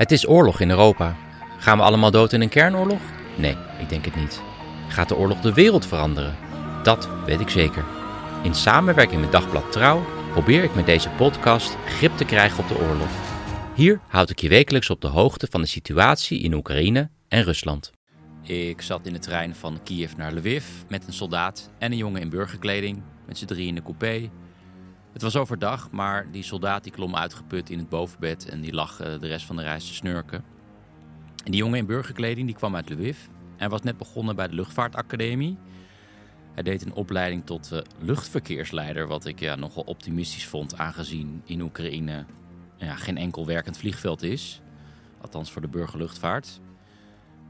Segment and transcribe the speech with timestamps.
[0.00, 1.16] Het is oorlog in Europa.
[1.58, 3.00] Gaan we allemaal dood in een kernoorlog?
[3.36, 4.42] Nee, ik denk het niet.
[4.88, 6.36] Gaat de oorlog de wereld veranderen?
[6.82, 7.84] Dat weet ik zeker.
[8.42, 12.78] In samenwerking met Dagblad Trouw probeer ik met deze podcast grip te krijgen op de
[12.78, 13.08] oorlog.
[13.74, 17.90] Hier houd ik je wekelijks op de hoogte van de situatie in Oekraïne en Rusland.
[18.42, 22.20] Ik zat in de trein van Kiev naar Lviv met een soldaat en een jongen
[22.20, 24.30] in burgerkleding, met z'n drie in de coupé.
[25.12, 29.00] Het was overdag, maar die soldaat die klom uitgeput in het bovenbed en die lag
[29.00, 30.44] eh, de rest van de reis te snurken.
[31.44, 33.18] En die jongen in burgerkleding die kwam uit Lviv
[33.56, 35.58] en was net begonnen bij de luchtvaartacademie.
[36.54, 41.60] Hij deed een opleiding tot uh, luchtverkeersleider, wat ik ja, nogal optimistisch vond, aangezien in
[41.60, 42.24] Oekraïne
[42.76, 44.60] ja, geen enkel werkend vliegveld is.
[45.20, 46.60] Althans voor de burgerluchtvaart.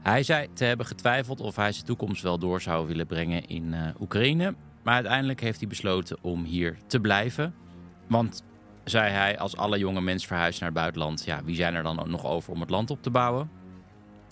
[0.01, 3.73] Hij zei te hebben getwijfeld of hij zijn toekomst wel door zou willen brengen in
[3.73, 4.55] uh, Oekraïne.
[4.83, 7.53] Maar uiteindelijk heeft hij besloten om hier te blijven.
[8.07, 8.43] Want,
[8.83, 12.03] zei hij, als alle jonge mensen verhuizen naar het buitenland, ja, wie zijn er dan
[12.09, 13.49] nog over om het land op te bouwen?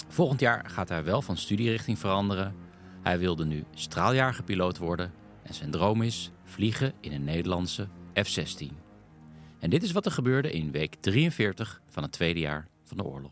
[0.08, 2.56] Volgend jaar gaat hij wel van studierichting veranderen.
[3.02, 5.12] Hij wilde nu straaljagerpiloot worden
[5.44, 8.68] en zijn droom is vliegen in een Nederlandse F-16.
[9.60, 13.04] En dit is wat er gebeurde in week 43 van het tweede jaar van de
[13.04, 13.32] oorlog.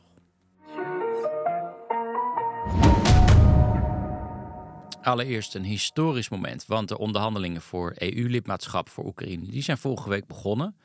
[5.07, 10.27] Allereerst een historisch moment, want de onderhandelingen voor EU-lidmaatschap voor Oekraïne die zijn vorige week
[10.27, 10.77] begonnen.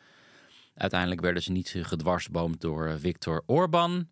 [0.74, 4.08] Uiteindelijk werden ze niet gedwarsboomd door Viktor Orbán,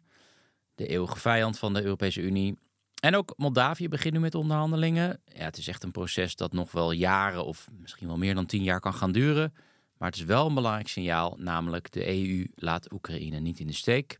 [0.74, 2.58] de eeuwige vijand van de Europese Unie.
[3.00, 5.20] En ook Moldavië begint nu met onderhandelingen.
[5.24, 8.46] Ja, het is echt een proces dat nog wel jaren of misschien wel meer dan
[8.46, 9.54] tien jaar kan gaan duren.
[9.98, 13.72] Maar het is wel een belangrijk signaal, namelijk de EU laat Oekraïne niet in de
[13.72, 14.18] steek.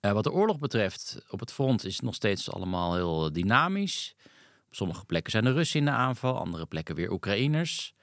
[0.00, 4.14] Uh, wat de oorlog betreft, op het front is het nog steeds allemaal heel dynamisch.
[4.74, 7.94] Sommige plekken zijn de Russen in de aanval, andere plekken weer Oekraïners.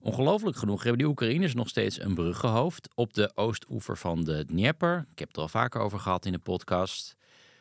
[0.00, 5.06] Ongelooflijk genoeg hebben die Oekraïners nog steeds een bruggenhoofd op de oostoever van de Dnieper.
[5.12, 7.16] Ik heb het er al vaker over gehad in de podcast.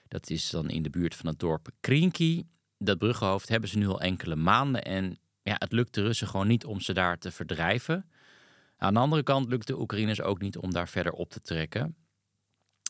[0.07, 2.43] Dat is dan in de buurt van het dorp Krinky.
[2.77, 6.47] Dat bruggenhoofd hebben ze nu al enkele maanden en ja, het lukt de Russen gewoon
[6.47, 8.09] niet om ze daar te verdrijven.
[8.77, 11.95] Aan de andere kant lukt de Oekraïners ook niet om daar verder op te trekken.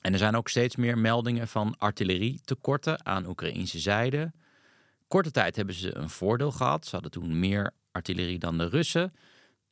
[0.02, 4.32] En er zijn ook steeds meer meldingen van artillerietekorten aan Oekraïnse zijde.
[5.08, 6.86] Korte tijd hebben ze een voordeel gehad.
[6.86, 9.14] Ze hadden toen meer artillerie dan de Russen.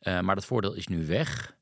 [0.01, 1.55] Uh, maar dat voordeel is nu weg.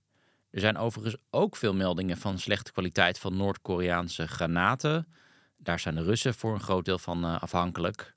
[0.49, 5.07] Er zijn overigens ook veel meldingen van slechte kwaliteit van Noord-Koreaanse granaten.
[5.57, 8.15] Daar zijn de Russen voor een groot deel van uh, afhankelijk.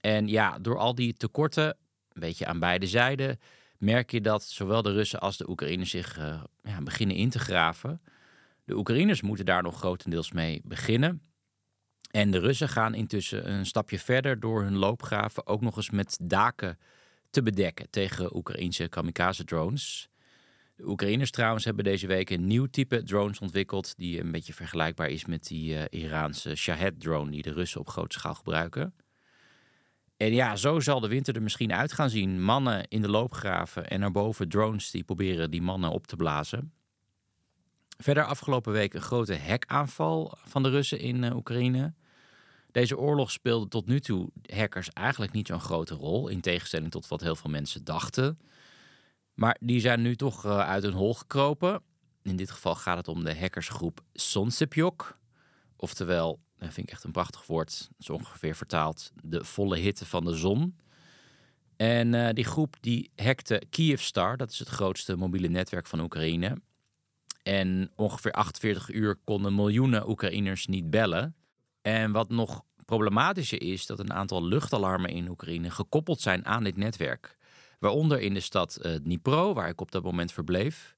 [0.00, 1.66] En ja, door al die tekorten,
[2.12, 3.40] een beetje aan beide zijden,
[3.78, 7.38] merk je dat zowel de Russen als de Oekraïners zich uh, ja, beginnen in te
[7.38, 8.00] graven.
[8.64, 11.22] De Oekraïners moeten daar nog grotendeels mee beginnen.
[12.10, 16.18] En de Russen gaan intussen een stapje verder door hun loopgraven ook nog eens met
[16.22, 16.78] daken
[17.30, 20.08] te bedekken tegen Oekraïnse kamikaze-drones.
[20.76, 25.08] De Oekraïners trouwens hebben deze week een nieuw type drones ontwikkeld die een beetje vergelijkbaar
[25.08, 28.94] is met die uh, Iraanse Shahed-drone die de Russen op grote schaal gebruiken.
[30.16, 32.42] En ja, zo zal de winter er misschien uit gaan zien.
[32.42, 36.72] Mannen in de loopgraven en daarboven drones die proberen die mannen op te blazen.
[37.98, 41.94] Verder afgelopen week een grote hackaanval van de Russen in uh, Oekraïne.
[42.78, 47.08] Deze oorlog speelde tot nu toe hackers eigenlijk niet zo'n grote rol, in tegenstelling tot
[47.08, 48.38] wat heel veel mensen dachten.
[49.34, 51.82] Maar die zijn nu toch uh, uit hun hol gekropen.
[52.22, 55.18] In dit geval gaat het om de hackersgroep Sonsepjok.
[55.76, 60.24] Oftewel, dat vind ik echt een prachtig woord, zo ongeveer vertaald, de volle hitte van
[60.24, 60.76] de zon.
[61.76, 66.60] En uh, die groep die hackte Kyivstar, dat is het grootste mobiele netwerk van Oekraïne.
[67.42, 71.36] En ongeveer 48 uur konden miljoenen Oekraïners niet bellen.
[71.88, 76.76] En wat nog problematischer is, dat een aantal luchtalarmen in Oekraïne gekoppeld zijn aan dit
[76.76, 77.38] netwerk.
[77.78, 80.96] Waaronder in de stad uh, Dnipro, waar ik op dat moment verbleef.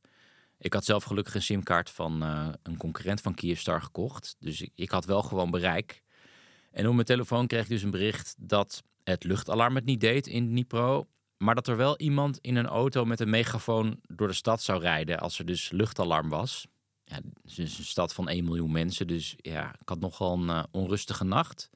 [0.59, 4.37] Ik had zelf gelukkig een simkaart van uh, een concurrent van Kyivstar gekocht.
[4.39, 6.03] Dus ik, ik, had wel gewoon bereik.
[6.73, 10.27] En op mijn telefoon kreeg ik dus een bericht dat het luchtalarm het niet deed
[10.27, 11.07] in Dnipro.
[11.37, 14.81] Maar dat er wel iemand in een auto met een megafoon door de stad zou
[14.81, 16.67] rijden als er dus luchtalarm was.
[17.11, 20.49] Ja, het is een stad van 1 miljoen mensen, dus ja, ik had nogal een
[20.49, 21.71] uh, onrustige nacht.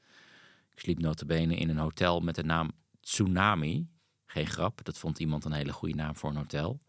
[0.73, 2.71] Ik sliep notabene in een hotel met de naam
[3.01, 3.89] Tsunami.
[4.27, 6.81] Geen grap, dat vond iemand een hele goede naam voor een hotel.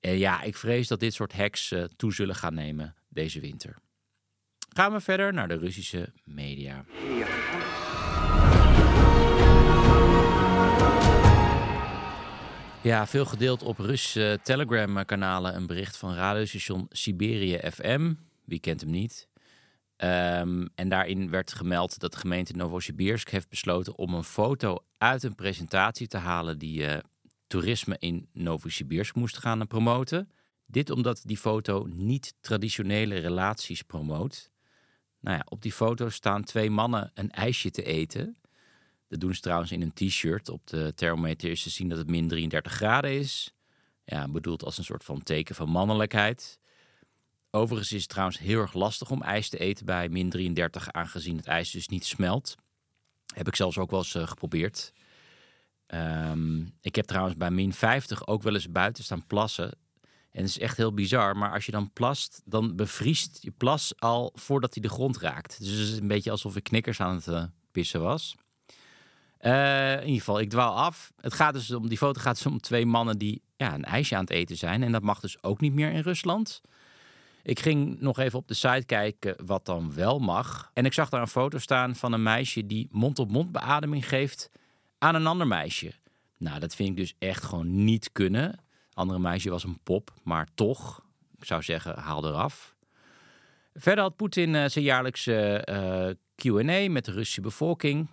[0.00, 3.76] En ja, ik vrees dat dit soort hacks uh, toe zullen gaan nemen deze winter.
[4.68, 6.84] Gaan we verder naar de Russische media.
[13.06, 18.14] Veel gedeeld op Russische Telegram-kanalen een bericht van radiostation Siberië FM.
[18.44, 19.28] Wie kent hem niet?
[19.96, 25.22] Ehm, en daarin werd gemeld dat de gemeente Novosibirsk heeft besloten om een foto uit
[25.22, 26.96] een presentatie te halen die uh,
[27.46, 30.30] toerisme in Novosibirsk moest gaan promoten.
[30.66, 34.50] Dit omdat die foto niet traditionele relaties promoot.
[35.20, 38.36] Nou ja, op die foto staan twee mannen een ijsje te eten.
[39.12, 40.48] Dat doen ze trouwens in een t-shirt.
[40.48, 43.54] Op de thermometer is te zien dat het min 33 graden is.
[44.04, 46.58] Ja, bedoeld als een soort van teken van mannelijkheid.
[47.50, 51.36] Overigens is het trouwens heel erg lastig om ijs te eten bij min 33, aangezien
[51.36, 52.54] het ijs dus niet smelt.
[53.34, 54.92] Heb ik zelfs ook wel eens uh, geprobeerd.
[55.86, 59.70] Um, ik heb trouwens bij min 50 ook wel eens buiten staan plassen.
[60.30, 63.92] En het is echt heel bizar, maar als je dan plast, dan bevriest je plas
[63.98, 65.58] al voordat hij de grond raakt.
[65.60, 68.36] Dus het is een beetje alsof ik knikkers aan het uh, pissen was.
[69.42, 71.12] Uh, in ieder geval, ik dwaal af.
[71.20, 74.14] Het gaat dus om, die foto gaat dus om twee mannen die ja, een ijsje
[74.14, 74.82] aan het eten zijn.
[74.82, 76.60] En dat mag dus ook niet meer in Rusland.
[77.42, 80.70] Ik ging nog even op de site kijken wat dan wel mag.
[80.72, 84.50] En ik zag daar een foto staan van een meisje die mond-op-mond -mond beademing geeft
[84.98, 85.92] aan een ander meisje.
[86.38, 88.60] Nou, dat vind ik dus echt gewoon niet kunnen.
[88.92, 91.04] Andere meisje was een pop, maar toch,
[91.38, 92.74] ik zou zeggen, haal eraf.
[93.74, 98.08] Verder had Poetin uh, zijn jaarlijkse uh, Q&A met de Russische bevolking.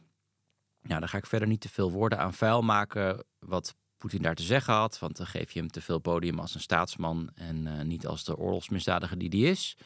[0.81, 4.35] Nou, daar ga ik verder niet te veel woorden aan vuil maken wat Poetin daar
[4.35, 4.99] te zeggen had.
[4.99, 8.23] Want dan geef je hem te veel podium als een staatsman en uh, niet als
[8.23, 9.77] de oorlogsmisdadiger die die is.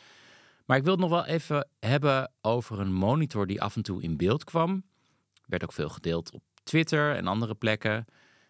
[0.66, 4.02] Maar ik wil het nog wel even hebben over een monitor die af en toe
[4.02, 4.84] in beeld kwam.
[5.46, 8.06] Werd ook veel gedeeld op Twitter en andere plekken.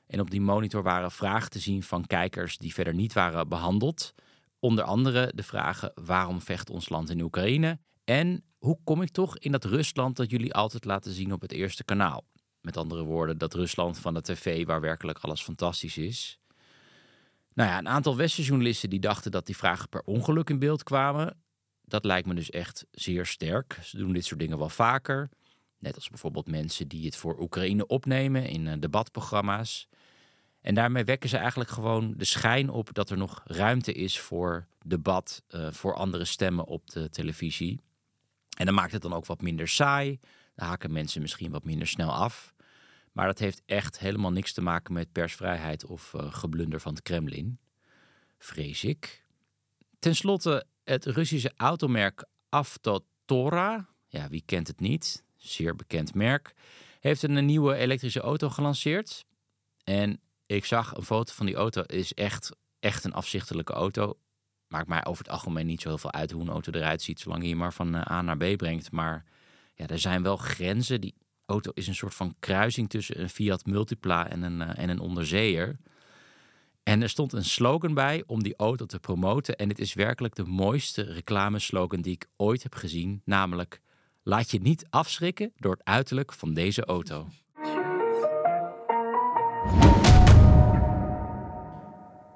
[0.08, 4.14] En op die monitor waren vragen te zien van kijkers die verder niet waren behandeld.
[4.60, 7.80] Onder andere de vragen: waarom vecht ons land in Oekraïne?
[8.04, 11.52] En hoe kom ik toch in dat Rusland dat jullie altijd laten zien op het
[11.52, 12.24] eerste kanaal?
[12.64, 16.40] Met andere woorden, dat Rusland van de tv waar werkelijk alles fantastisch is.
[17.54, 21.42] Nou ja, een aantal Westenjournalisten die dachten dat die vragen per ongeluk in beeld kwamen.
[21.86, 23.80] Dat lijkt me dus echt zeer sterk.
[23.82, 25.30] Ze doen dit soort dingen wel vaker.
[25.80, 29.88] Net als bijvoorbeeld mensen die het voor Oekraïne opnemen in uh, debatprogramma's.
[30.62, 34.68] En daarmee wekken ze eigenlijk gewoon de schijn op dat er nog ruimte is voor
[34.86, 37.80] debat, uh, voor andere stemmen op de televisie.
[38.58, 40.20] En dan maakt het dan ook wat minder saai.
[40.56, 42.54] Dan haken mensen misschien wat minder snel af.
[43.12, 47.04] Maar dat heeft echt helemaal niks te maken met persvrijheid of uh, geblunder van het
[47.04, 47.60] Kremlin.
[48.38, 49.26] Vrees ik.
[50.00, 56.54] Ten slotte, het Russische automerk Avtotora, ja, wie kent het niet, zeer bekend merk,
[57.00, 59.26] heeft een nieuwe elektrische auto gelanceerd.
[59.84, 64.18] En ik zag een foto van die auto, is echt, echt een afzichtelijke auto.
[64.68, 67.20] Maakt mij over het algemeen niet zo heel veel uit hoe een auto eruit ziet,
[67.20, 68.92] zolang je je maar van A naar B brengt.
[68.92, 69.26] Maar
[69.74, 71.02] ja, er zijn wel grenzen.
[71.02, 71.16] Die
[71.46, 75.00] auto is een soort van kruising tussen een Fiat Multipla en een, uh, en een
[75.00, 75.80] onderzeeër.
[76.84, 79.56] En er stond een slogan bij om die auto te promoten.
[79.56, 83.22] En dit is werkelijk de mooiste reclameslogan die ik ooit heb gezien.
[83.26, 83.82] Namelijk,
[84.24, 87.28] laat je niet afschrikken door het uiterlijk van deze auto.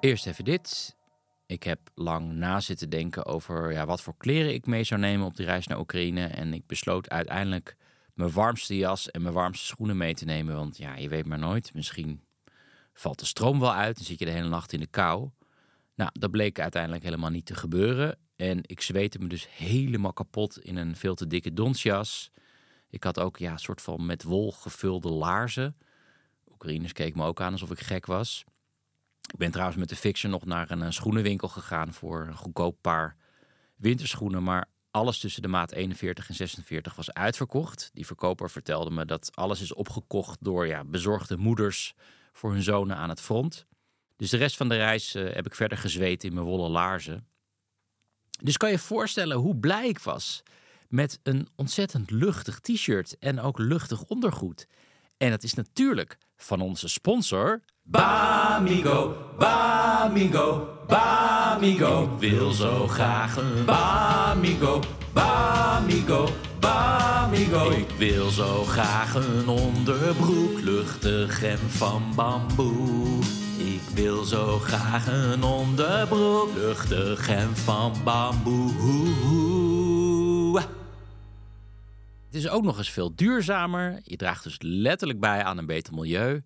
[0.00, 0.97] Eerst even dit.
[1.48, 5.26] Ik heb lang na zitten denken over ja, wat voor kleren ik mee zou nemen
[5.26, 6.26] op die reis naar Oekraïne.
[6.26, 7.76] En ik besloot uiteindelijk
[8.14, 10.54] mijn warmste jas en mijn warmste schoenen mee te nemen.
[10.54, 11.74] Want ja, je weet maar nooit.
[11.74, 12.22] Misschien
[12.92, 15.30] valt de stroom wel uit en zit je de hele nacht in de kou.
[15.94, 18.18] Nou, dat bleek uiteindelijk helemaal niet te gebeuren.
[18.36, 22.30] En ik zweette me dus helemaal kapot in een veel te dikke donsjas.
[22.90, 25.76] Ik had ook ja, een soort van met wol gevulde laarzen.
[26.52, 28.44] Oekraïners keken me ook aan alsof ik gek was.
[29.32, 33.16] Ik ben trouwens met de Fixer nog naar een schoenenwinkel gegaan voor een goedkoop paar
[33.76, 34.42] winterschoenen.
[34.42, 37.90] Maar alles tussen de maat 41 en 46 was uitverkocht.
[37.92, 41.94] Die verkoper vertelde me dat alles is opgekocht door ja, bezorgde moeders
[42.32, 43.66] voor hun zonen aan het front.
[44.16, 47.26] Dus de rest van de reis uh, heb ik verder gezweet in mijn wollen laarzen.
[48.42, 50.42] Dus kan je voorstellen hoe blij ik was
[50.88, 54.66] met een ontzettend luchtig t-shirt en ook luchtig ondergoed.
[55.16, 57.60] En dat is natuurlijk van onze sponsor.
[57.90, 62.02] Bamigo, Bamigo, Bamigo.
[62.02, 64.80] Ik wil zo graag een Bamigo,
[65.12, 66.28] Bamigo,
[66.60, 67.70] Bamigo.
[67.70, 73.18] Ik wil zo graag een onderbroek, luchtig en van bamboe.
[73.58, 79.56] Ik wil zo graag een onderbroek, luchtig en van bamboe.
[82.26, 84.00] Het is ook nog eens veel duurzamer.
[84.02, 86.42] Je draagt dus letterlijk bij aan een beter milieu.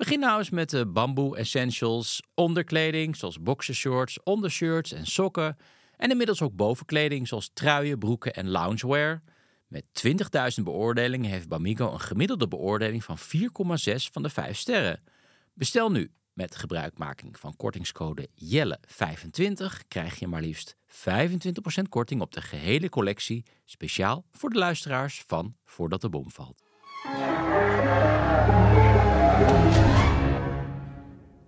[0.00, 5.56] Begin nou eens met de bamboe essentials, onderkleding zoals boxershorts, ondershirts en sokken.
[5.96, 9.22] En inmiddels ook bovenkleding zoals truien, broeken en loungewear.
[9.66, 9.84] Met
[10.58, 13.24] 20.000 beoordelingen heeft Bamigo een gemiddelde beoordeling van 4,6
[14.12, 15.02] van de 5 sterren.
[15.54, 16.12] Bestel nu.
[16.32, 23.44] Met gebruikmaking van kortingscode JELLE25 krijg je maar liefst 25% korting op de gehele collectie,
[23.64, 26.68] speciaal voor de luisteraars van Voordat de Bom Valt.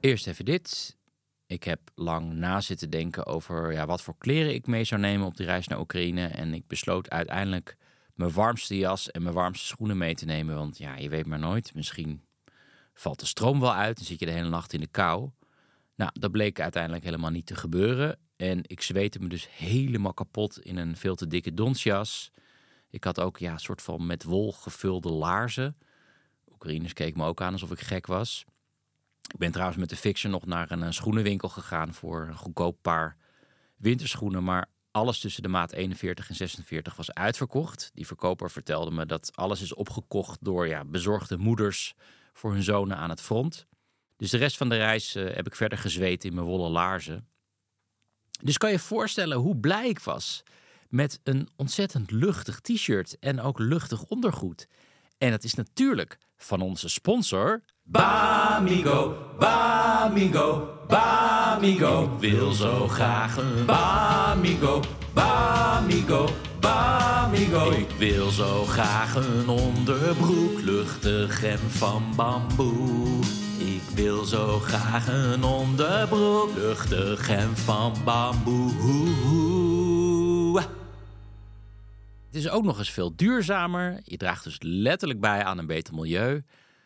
[0.00, 0.96] Eerst even dit.
[1.46, 5.26] Ik heb lang na zitten denken over ja, wat voor kleren ik mee zou nemen
[5.26, 6.26] op die reis naar Oekraïne.
[6.26, 7.76] En ik besloot uiteindelijk
[8.14, 10.54] mijn warmste jas en mijn warmste schoenen mee te nemen.
[10.54, 11.74] Want ja, je weet maar nooit.
[11.74, 12.22] Misschien
[12.94, 15.30] valt de stroom wel uit en zit je de hele nacht in de kou.
[15.96, 18.18] Nou, dat bleek uiteindelijk helemaal niet te gebeuren.
[18.36, 22.30] En ik zweette me dus helemaal kapot in een veel te dikke donsjas.
[22.90, 25.76] Ik had ook ja, een soort van met wol gevulde laarzen.
[26.62, 28.44] Oekraïners keken me ook aan alsof ik gek was.
[29.32, 33.16] Ik ben trouwens met de Fixer nog naar een, schoenenwinkel gegaan voor een goedkoop paar
[33.76, 34.44] winterschoenen.
[34.44, 37.90] Maar alles tussen de maat 41 en 46 was uitverkocht.
[37.94, 41.94] Die verkoper vertelde me dat alles is opgekocht door ja, bezorgde moeders
[42.32, 43.66] voor hun zonen aan het front.
[44.16, 47.28] Dus de rest van de reis eh, heb ik verder gezweet in mijn wollen laarzen.
[48.40, 50.42] Dus kan je voorstellen hoe blij ik was
[50.88, 54.68] met een ontzettend luchtig t-shirt en ook luchtig ondergoed.
[55.22, 57.62] En dat is natuurlijk van onze sponsor.
[57.82, 62.02] Bamigo, Bamigo, Bamigo.
[62.02, 64.82] Ik wil zo graag een Bamigo,
[65.14, 66.28] Bamigo,
[66.60, 67.70] Bamigo.
[67.70, 73.18] Ik wil zo graag een onderbroek, luchtig en van bamboe.
[73.58, 78.70] Ik wil zo graag een onderbroek, luchtig en van bamboe.
[82.32, 84.00] Het is ook nog eens veel duurzamer.
[84.04, 86.42] Je draagt dus letterlijk bij aan een beter milieu.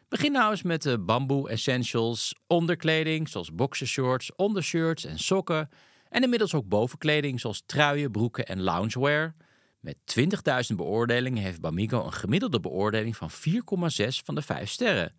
[0.09, 5.69] Begin nou eens met de bamboe essentials, onderkleding zoals boxershorts, ondershirts en sokken.
[6.09, 9.35] En inmiddels ook bovenkleding zoals truien, broeken en loungewear.
[9.81, 9.97] Met
[10.71, 13.37] 20.000 beoordelingen heeft Bamigo een gemiddelde beoordeling van 4,6
[14.25, 15.15] van de 5 sterren.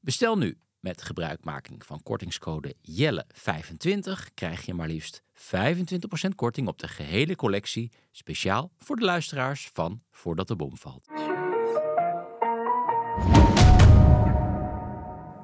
[0.00, 0.58] Bestel nu.
[0.80, 7.92] Met gebruikmaking van kortingscode JELLE25 krijg je maar liefst 25% korting op de gehele collectie,
[8.10, 11.08] speciaal voor de luisteraars van Voordat de Bom Valt.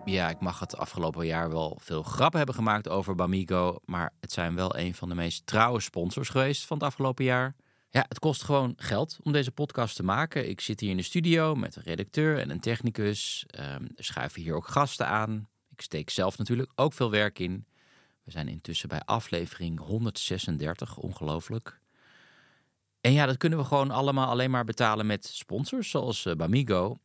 [0.04, 4.32] Ja, ik mag het afgelopen jaar wel veel grappen hebben gemaakt over Bamigo, maar het
[4.32, 7.54] zijn wel een van de meest trouwe sponsors geweest van het afgelopen jaar.
[7.96, 10.48] Ja, het kost gewoon geld om deze podcast te maken.
[10.48, 13.44] Ik zit hier in de studio met een redacteur en een technicus.
[13.46, 15.48] Er schuiven hier ook gasten aan.
[15.70, 17.66] Ik steek zelf natuurlijk ook veel werk in.
[18.24, 21.80] We zijn intussen bij aflevering 136, ongelooflijk.
[23.00, 26.98] En ja, dat kunnen we gewoon allemaal alleen maar betalen met sponsors zoals uh, Bamigo.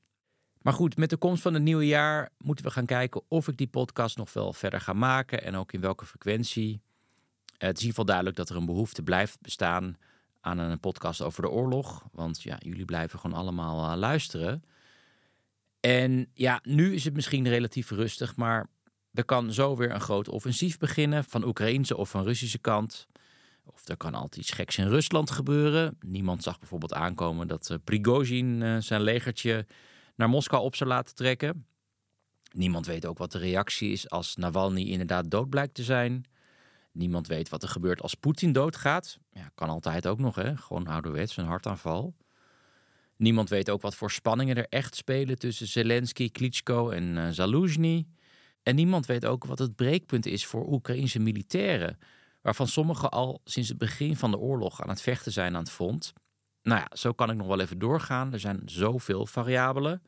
[0.62, 3.58] Maar goed, met de komst van het nieuwe jaar moeten we gaan kijken of ik
[3.58, 6.82] die podcast nog wel verder ga maken en ook in welke frequentie.
[7.58, 9.98] Het is in ieder geval duidelijk dat er een behoefte blijft bestaan
[10.42, 12.06] aan een podcast over de oorlog.
[12.12, 14.64] Want ja, jullie blijven gewoon allemaal uh, luisteren.
[15.80, 18.68] En ja, nu is het misschien relatief rustig, maar
[19.14, 23.08] er kan zo weer een groot offensief beginnen van Oekraïnse of van Russische kant.
[23.64, 25.98] Of er kan altijd iets geks in Rusland gebeuren.
[26.00, 29.66] Niemand zag bijvoorbeeld aankomen dat uh, Prigozhin uh, zijn legertje
[30.16, 31.66] naar Moskou op zou laten trekken.
[32.52, 36.26] Niemand weet ook wat de reactie is als Navalny inderdaad dood blijkt te zijn.
[36.92, 39.18] Niemand weet wat er gebeurt als Poetin doodgaat.
[39.30, 40.58] Ja, kan altijd ook nog, hè?
[40.58, 42.16] Gewoon ouderwets, een hartaanval.
[43.16, 48.02] Niemand weet ook wat voor spanningen er echt spelen tussen Zelensky, Klitschko en uh.
[48.64, 51.98] En niemand weet ook wat het breekpunt is voor Oekraïnse militairen,
[52.42, 55.72] waarvan sommigen al sinds het begin van de oorlog aan het vechten zijn aan het
[55.72, 56.14] front.
[56.64, 58.34] Nou ja, zo kan ik nog wel even doorgaan.
[58.34, 60.04] Er zijn zoveel variabelen.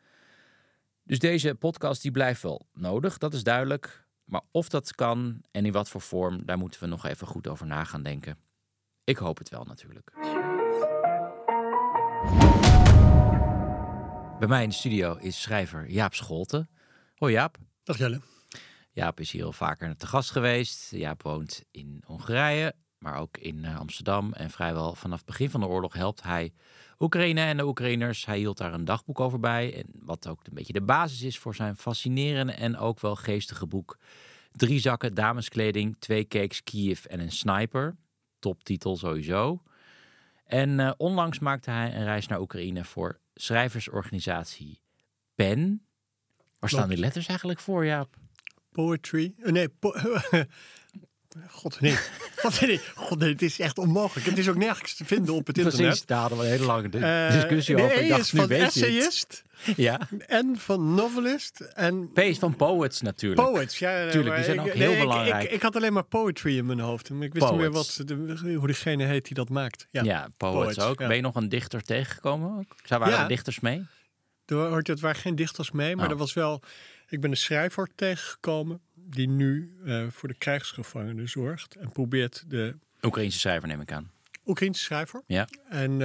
[1.04, 4.03] Dus deze podcast die blijft wel nodig, dat is duidelijk.
[4.34, 7.48] Maar of dat kan en in wat voor vorm, daar moeten we nog even goed
[7.48, 8.38] over na gaan denken.
[9.04, 10.12] Ik hoop het wel natuurlijk.
[14.40, 16.70] Bij mij in de studio is schrijver Jaap Scholten.
[17.16, 17.58] Hoi Jaap.
[17.84, 18.22] Dag Jelle.
[18.92, 20.92] Jaap is hier al vaker te gast geweest.
[20.92, 24.34] Jaap woont in Hongarije, maar ook in eh, Amsterdam.
[24.34, 26.54] En vrijwel vanaf het begin van de oorlog helpt hij
[27.00, 28.26] Oekraïne en de Oekraïners.
[28.26, 29.76] Hij hield daar een dagboek over bij.
[29.76, 33.68] En wat ook een beetje de basis is voor zijn fascinerende en ook wel geestige
[33.68, 33.98] boek.
[34.52, 37.96] Drie zakken dameskleding, twee cakes Kiev en een sniper.
[38.40, 39.62] Toptitel sowieso.
[40.46, 44.82] En uh, onlangs maakte hij een reis naar Oekraïne voor schrijversorganisatie
[45.36, 45.86] PEN.
[46.60, 48.16] Waar staan die letters eigenlijk voor, Jaap?
[48.72, 49.34] Poetry.
[49.38, 49.94] Uh, nee, po
[51.50, 51.98] God nee.
[52.36, 52.80] God nee.
[52.96, 54.26] God nee, het is echt onmogelijk.
[54.28, 55.82] Het is ook nergens te vinden op het internet.
[55.82, 56.90] Precies, daar hadden we een hele lange
[57.32, 57.98] discussie uh, over.
[58.02, 59.42] Ik dacht, nu weet essayist.
[59.76, 60.00] Ja.
[60.28, 63.52] en van novelist en P is van poets natuurlijk.
[63.52, 63.80] poets.
[63.80, 65.44] Ja, Tuurlijk, die zijn ik- ook heel belangrijk.
[65.44, 67.10] Ik, ik, had alleen maar poetry in mijn hoofd.
[67.10, 69.88] Maar ik wist niet meer wat, de, hoe diegene heet die dat maakt.
[69.92, 70.04] Ja.
[70.04, 71.00] Ja, poets, Poets, ook.
[71.00, 71.08] ja.
[71.08, 72.68] Ben je nog een dichter tegengekomen?
[72.84, 73.22] Zou waren Ja.
[73.22, 73.86] er dichters mee?
[74.46, 76.12] Er het waren geen dichters mee, maar Oh.
[76.12, 76.62] er was wel.
[77.10, 82.76] Ik ben een schrijver tegengekomen die nu eh, voor de krijgsgevangenen zorgt en probeert de
[83.02, 84.12] Oekraïnse schrijver neem ik aan.
[84.46, 85.24] Oekraïnse schrijver.
[85.28, 85.48] Ja.
[85.70, 86.02] En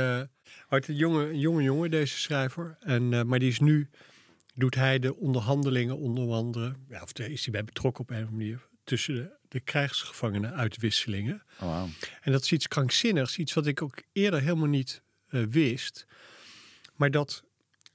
[0.68, 2.76] uit een jonge, jonge jongen, deze schrijver.
[2.80, 3.88] En, eh, maar die is nu,
[4.54, 8.22] doet hij de onderhandelingen onder andere, ja, of is hij bij betrokken op een of
[8.22, 11.42] andere manier, tussen de, de krijgsgevangenen uitwisselingen.
[11.60, 11.88] Oh, wauw.
[12.20, 16.06] En dat is iets krankzinnigs, iets wat ik ook eerder helemaal niet wist.
[16.96, 17.44] Maar dat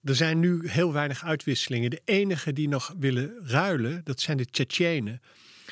[0.04, 1.90] er zijn nu heel weinig uitwisselingen.
[1.90, 5.22] De enige die nog willen ruilen, dat zijn de Tsjetsjenen.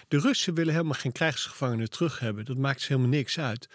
[0.08, 2.46] De Russen willen helemaal geen krijgsgevangenen terug hebben.
[2.46, 3.70] Dat maakt ze helemaal niks uit.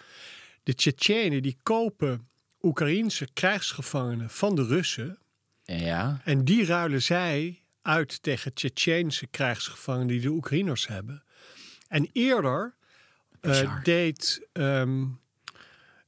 [0.63, 2.27] De Tsjetsjenen die kopen
[2.61, 5.17] Oekraïense krijgsgevangenen van de Russen.
[5.63, 6.21] Ja.
[6.23, 11.23] En die ruilen zij uit tegen Tsjetsjeense krijgsgevangenen die de Oekraïners hebben.
[11.87, 12.75] En eerder
[13.41, 15.05] eh, deed ehm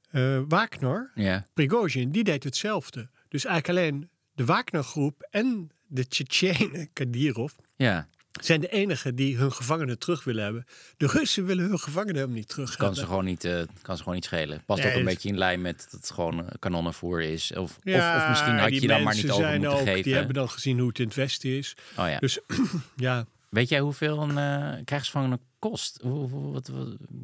[0.09, 1.45] eh, Wagner, Ja.
[1.53, 3.09] Prigozhin, die deed hetzelfde.
[3.27, 8.07] Dus eigenlijk alleen de Wagner-groep en de Tsjetsjenen, Kadyrov, Ja.
[8.41, 10.65] zijn de enigen die hun gevangenen terug willen hebben.
[10.97, 14.01] De Russen willen hun gevangenen helemaal niet terug Kan ze, gewoon niet, eh, kan ze
[14.01, 14.63] gewoon niet schelen.
[14.65, 17.51] Past Nee, ook een het- beetje in lijn met dat het gewoon eh, kanonnenvoer is.
[17.51, 20.03] Of, of, Ja, of misschien had je dan maar niet over moeten ook, geven.
[20.03, 21.75] Die hebben dan gezien hoe het in het Westen is.
[21.97, 22.19] Oh ja.
[22.19, 22.39] Dus
[22.95, 25.99] ja, Weet jij hoeveel een eh krijgsgevangene kost?
[26.01, 26.71] Hoe, hoe, wat,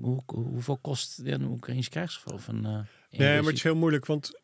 [0.01, 2.79] hoe, hoeveel kost een Oekraïns krijgsgevangen?
[3.11, 4.41] Of nee, maar het is heel moeilijk, want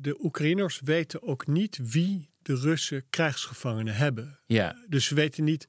[0.00, 4.38] de Oekraïners weten ook niet wie de Russen krijgsgevangenen hebben.
[4.46, 5.66] Ja, Dus ze weten niet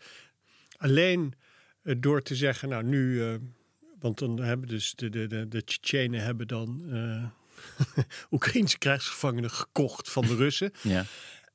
[0.78, 1.34] alleen
[1.84, 3.36] eh, door te zeggen, nou nu, eh,
[4.00, 7.26] want dan hebben dus de, de, de, de Tsjetsjenen hebben dan eh
[8.32, 10.72] Oekraïnse krijgsgevangenen gekocht van de Russen.
[10.82, 11.06] ja.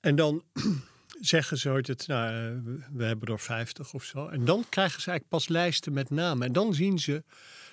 [0.00, 0.42] En dan
[1.20, 4.28] zeggen ze ooit het, nou, we- we hebben er 50 of zo.
[4.28, 6.46] En dan krijgen ze eigenlijk pas lijsten met namen.
[6.46, 7.24] En dan zien ze,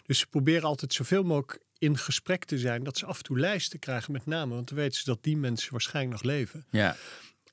[0.06, 3.40] dus ze proberen altijd zoveel mogelijk in gesprek te zijn, dat ze af en toe
[3.40, 4.56] lijsten krijgen met namen.
[4.56, 6.66] Want dan weten ze dat die mensen waarschijnlijk nog leven.
[6.70, 6.96] ja.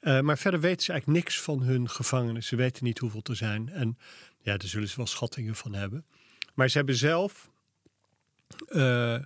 [0.01, 2.43] Eh, maar verder weten ze eigenlijk niks van hun gevangenen.
[2.43, 3.69] Ze weten niet hoeveel er zijn.
[3.69, 3.99] En
[4.41, 6.05] ja, daar zullen ze wel schattingen van hebben.
[6.55, 7.51] Maar ze hebben zelf
[8.69, 9.19] eh,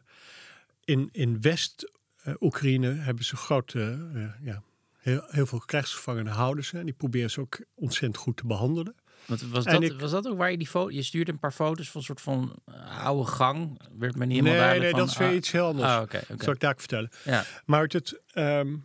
[0.85, 4.63] in, in West-Oekraïne hebben ze grote, eh, ja,
[4.99, 6.79] heel, heel veel krijgsgevangenen houden ze.
[6.79, 8.95] En die proberen ze ook ontzettend goed te behandelen.
[9.31, 10.91] Want was, En dat, ik- was dat ook waar je die foto...
[10.91, 13.81] Je stuurde een paar foto's van een soort van eh, oude gang.
[13.99, 15.89] Werd me niet helemaal nee, duidelijk nee, van, dat is weer ah, iets heel anders.
[15.89, 16.11] Ah.
[16.29, 17.11] Dat zal ik daar ook vertellen.
[17.25, 18.77] Ja, Maar, het, ehm,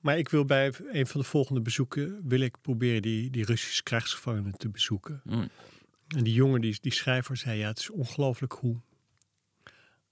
[0.00, 2.20] maar ik wil bij een van de volgende bezoeken...
[2.24, 5.20] wil ik proberen die, die Russische krijgsgevangenen te bezoeken.
[5.24, 5.48] Mm.
[6.08, 7.58] En die jongen, die, die schrijver, zei...
[7.58, 8.80] ja, het is ongelooflijk hoe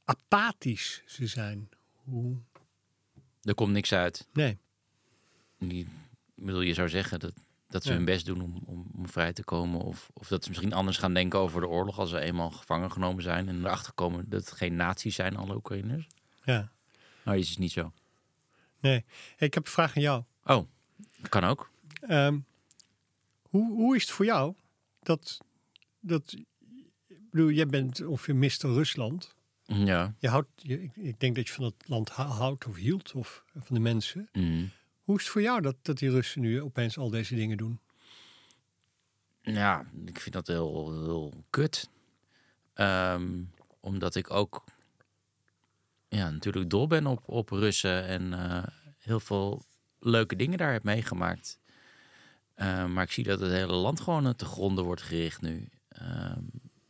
[0.05, 1.69] apathisch ze zijn.
[1.95, 2.37] Hoe...
[3.43, 4.29] er komt niks uit.
[4.33, 4.59] Nee,
[5.59, 5.87] Die,
[6.37, 7.33] ik bedoel, je zou zeggen dat,
[7.69, 7.95] dat ze Ja.
[7.97, 9.81] hun best doen om, om, om vrij te komen.
[9.81, 12.93] Of, of dat ze misschien anders gaan denken over de oorlog als ze eenmaal gevangen
[12.93, 13.49] genomen zijn.
[13.49, 16.07] En erachter komen dat het geen nazi's zijn, alle Oekraïners.
[16.45, 16.71] ja,
[17.25, 17.93] Nou, is het niet zo.
[18.81, 19.05] nee.
[19.37, 20.23] Hey, ik heb een vraag aan jou.
[20.45, 20.67] Oh,
[21.29, 21.71] kan ook.
[22.01, 22.39] Ehm,
[23.43, 24.55] hoe, hoe is het voor jou
[25.03, 25.39] dat...
[26.01, 26.33] dat
[27.09, 28.51] ik bedoel, jij bent ongeveer Mr.
[28.61, 29.35] Rusland...
[29.69, 30.15] Ja.
[30.19, 33.45] Je houdt, je, ik- denk dat je van het land hou- houdt of hield, of
[33.55, 34.29] van de mensen.
[34.33, 34.71] Mm.
[35.07, 37.81] Hoe is het voor jou dat, dat die Russen nu opeens al deze dingen doen?
[39.41, 41.91] Ja, ik vind dat heel, heel kut.
[42.75, 43.43] Ehm,
[43.81, 44.65] omdat ik ook
[46.09, 48.63] ja, natuurlijk dol ben op, op Russen en eh,
[48.99, 49.63] heel veel
[49.99, 51.59] leuke dingen daar heb meegemaakt.
[52.55, 55.69] Eh, maar ik zie dat het hele land gewoon te gronden wordt gericht nu.
[55.89, 56.41] Ehm,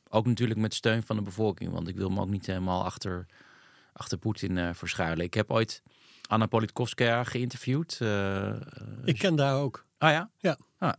[0.09, 3.27] ook natuurlijk met steun van de bevolking, want ik wil me ook niet helemaal achter,
[3.93, 5.25] achter Poetin eh, verschuilen.
[5.25, 5.83] Ik heb ooit
[6.27, 7.99] Anna Politkovskaya geïnterviewd.
[8.01, 8.57] eh, eh,
[9.05, 9.85] Ik ken daar ook.
[9.99, 10.31] Ah ja?
[10.39, 10.59] Ja.
[10.79, 10.93] Ah.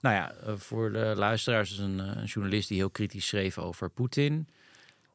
[0.00, 3.90] Nou ja, eh, voor de luisteraars is een, een journalist die heel kritisch schreef over
[3.90, 4.48] Poetin.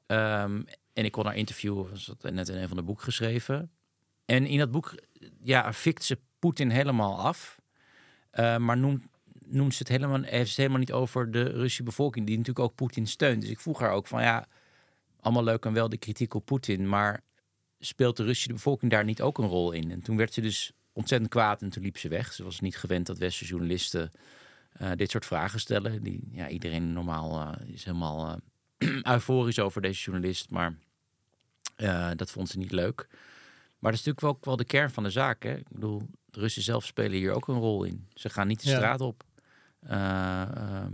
[0.08, 0.62] Ehm,
[0.94, 3.72] en ik kon haar interviewen, was dat net in een van de boeken geschreven.
[4.26, 4.96] En in dat boek
[5.42, 7.60] ja, fikt ze Poetin helemaal af.
[8.58, 9.04] Maar noemt,
[9.46, 12.66] noemt ze het helemaal, heeft ze het helemaal niet over de Russische bevolking, die natuurlijk
[12.66, 13.42] ook Poetin steunt.
[13.42, 14.46] Dus ik vroeg haar ook van ja,
[15.20, 17.22] allemaal leuk en wel de kritiek op Poetin, maar
[17.82, 19.91] speelt de Russische bevolking daar niet ook een rol in?
[19.91, 22.34] En toen werd ze dus ontzettend kwaad en toen liep ze weg.
[22.34, 24.12] Ze was niet gewend dat westerse journalisten
[24.72, 26.04] eh, dit soort vragen stellen.
[26.04, 28.39] Die, ja, iedereen normaal eh, is helemaal
[28.78, 30.76] eh, euforisch over deze journalist, maar
[32.15, 33.08] dat vond ze niet leuk.
[33.80, 35.44] Maar dat is natuurlijk wel, ook wel de kern van de zaak.
[35.44, 35.56] Hè?
[35.58, 38.08] Ik bedoel, de Russen zelf spelen hier ook een rol in.
[38.13, 38.76] Ze gaan niet de Ja.
[38.76, 39.24] straat op
[39.80, 40.94] eh, ehm,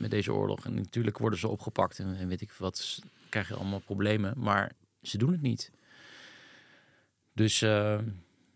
[0.00, 0.64] met deze oorlog.
[0.64, 4.34] En natuurlijk worden ze opgepakt en, en weet ik wat, s- krijgen allemaal problemen.
[4.36, 5.70] Maar ze doen het niet.
[7.34, 7.98] Dus eh,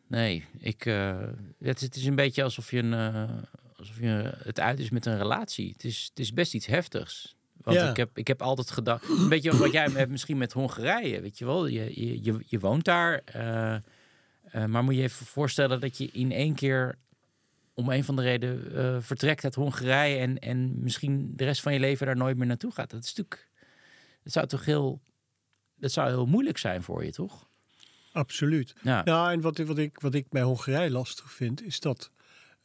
[0.09, 1.19] Nee, ik, eh,
[1.59, 3.31] het, het is een beetje alsof je, een, eh,
[3.77, 5.73] alsof je het uit is met een relatie.
[5.73, 7.37] Het is, het is best iets heftigs.
[7.57, 7.91] Want Ja.
[7.91, 11.39] ik, heb, ik heb altijd gedacht, een beetje wat jij hebt misschien met Hongarije, weet
[11.39, 11.67] je wel.
[11.67, 13.23] Je, je, je, je woont daar,
[14.67, 16.99] maar moet je even voorstellen dat je in één keer
[17.75, 21.81] om een van de reden vertrekt uit Hongarije en, en misschien de rest van je
[21.81, 22.91] leven daar nooit meer naartoe gaat.
[22.91, 23.51] Dat is natuurlijk,
[24.23, 25.01] dat zou toch heel,
[25.77, 27.46] dat zou heel moeilijk zijn voor je, toch?
[28.17, 28.75] Absoluut.
[28.83, 29.05] Ja.
[29.05, 32.11] Nou, en wat, wat, ik, wat ik bij Hongarije lastig vind, is dat.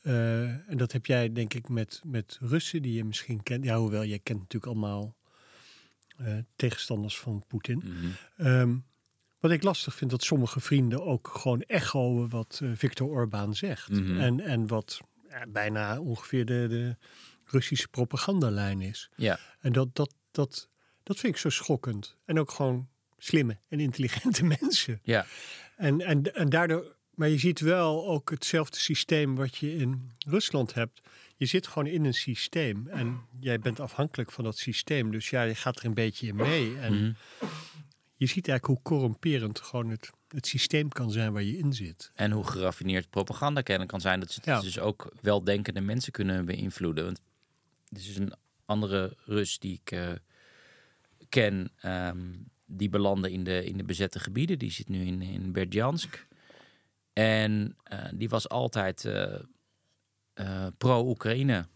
[0.01, 3.63] eh, en dat heb jij denk ik met, met Russen die je misschien kent.
[3.63, 5.15] Ja, hoewel jij kent natuurlijk allemaal
[6.17, 7.83] eh, tegenstanders van Poetin.
[8.37, 8.75] Ehm,
[9.39, 13.89] wat ik lastig vind, dat sommige vrienden ook gewoon echoen wat eh, Viktor Orbán zegt.
[13.89, 14.19] Mhm.
[14.19, 15.01] en, en wat
[15.49, 16.95] bijna ongeveer de, de
[17.45, 19.09] Russische propagandalijn is.
[19.15, 19.39] Ja.
[19.59, 20.69] En dat, dat, dat,
[21.03, 22.17] dat vind ik zo schokkend.
[22.25, 22.89] En ook gewoon
[23.23, 24.99] slimme en intelligente mensen.
[25.03, 25.25] Ja.
[25.77, 30.73] En, en, en daardoor, maar je ziet wel ook hetzelfde systeem wat je in Rusland
[30.73, 31.01] hebt.
[31.35, 35.11] Je zit gewoon in een systeem en jij bent afhankelijk van dat systeem.
[35.11, 36.77] Dus ja, je gaat er een beetje in mee.
[36.77, 37.11] En Mhm.
[38.15, 42.11] je ziet eigenlijk hoe corrumperend gewoon het, het systeem kan zijn waar je in zit.
[42.15, 44.19] En hoe geraffineerd propaganda kennen kan zijn.
[44.19, 44.61] Dat ze Ja.
[44.61, 47.03] dus ook weldenkende mensen kunnen beïnvloeden.
[47.05, 47.21] Want
[47.89, 48.33] er is een
[48.65, 50.11] andere Rus die ik eh,
[51.29, 51.71] ken.
[51.81, 52.29] ehm,
[52.71, 54.59] die belandde in de, in de bezette gebieden.
[54.59, 56.27] Die zit nu in, in Berdjansk.
[57.13, 59.33] En eh, die was altijd eh,
[60.33, 61.67] eh, pro-Oekraïne.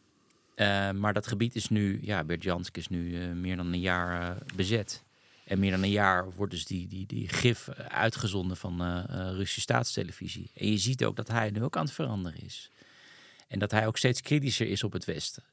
[0.95, 5.03] Maar dat gebied is nu, ja, Berdjansk is nu meer dan een jaar bezet.
[5.45, 10.51] En meer dan een jaar wordt dus die, die, die gif uitgezonden van Russische staatstelevisie.
[10.53, 12.71] En je ziet ook dat hij nu ook aan het veranderen is.
[13.47, 15.43] En dat hij ook steeds kritischer is op het Westen.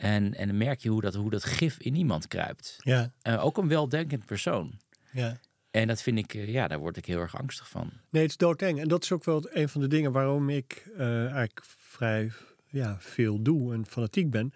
[0.00, 2.76] En, en dan merk je hoe dat, hoe dat gif in iemand kruipt.
[2.82, 4.78] Ja, Eh, ook een weldenkend persoon.
[5.12, 5.40] ja.
[5.70, 7.90] En dat vind ik, eh, ja, daar word ik heel erg angstig van.
[8.10, 8.80] Nee, het is doodeng.
[8.80, 12.32] En dat is ook wel een van de dingen waarom ik eh, eigenlijk vrij
[12.66, 14.52] ja, veel doe en fanatiek ben.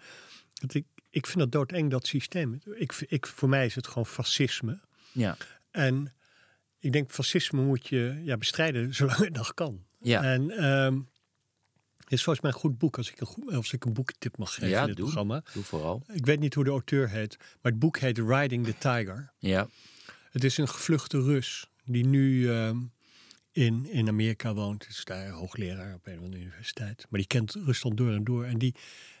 [0.53, 2.61] Dat ik, ik vind dat doodeng, dat systeem.
[2.75, 4.79] Ik, ik, voor mij is het gewoon fascisme.
[5.11, 5.37] Ja,
[5.71, 6.13] En
[6.79, 9.83] ik denk, fascisme moet je ja, bestrijden zolang het nog kan.
[10.01, 10.23] ja.
[10.23, 10.99] En ehm
[12.07, 14.53] is volgens mij een goed boek als ik een, goed, als ik een boekentip mag
[14.53, 15.05] geven Ja, in dit doe.
[15.05, 15.43] programma.
[15.53, 16.03] doe vooral.
[16.13, 19.31] Ik weet niet hoe de auteur heet, maar het boek heet Riding the Tiger.
[19.39, 19.67] Ja,
[20.31, 22.77] Het is een gevluchte Rus die nu ehm,
[23.51, 24.87] in, in Amerika woont.
[24.87, 27.05] Is daar hoogleraar op een of andere universiteit.
[27.09, 28.45] Maar die kent Rusland door en door.
[28.45, 28.75] En die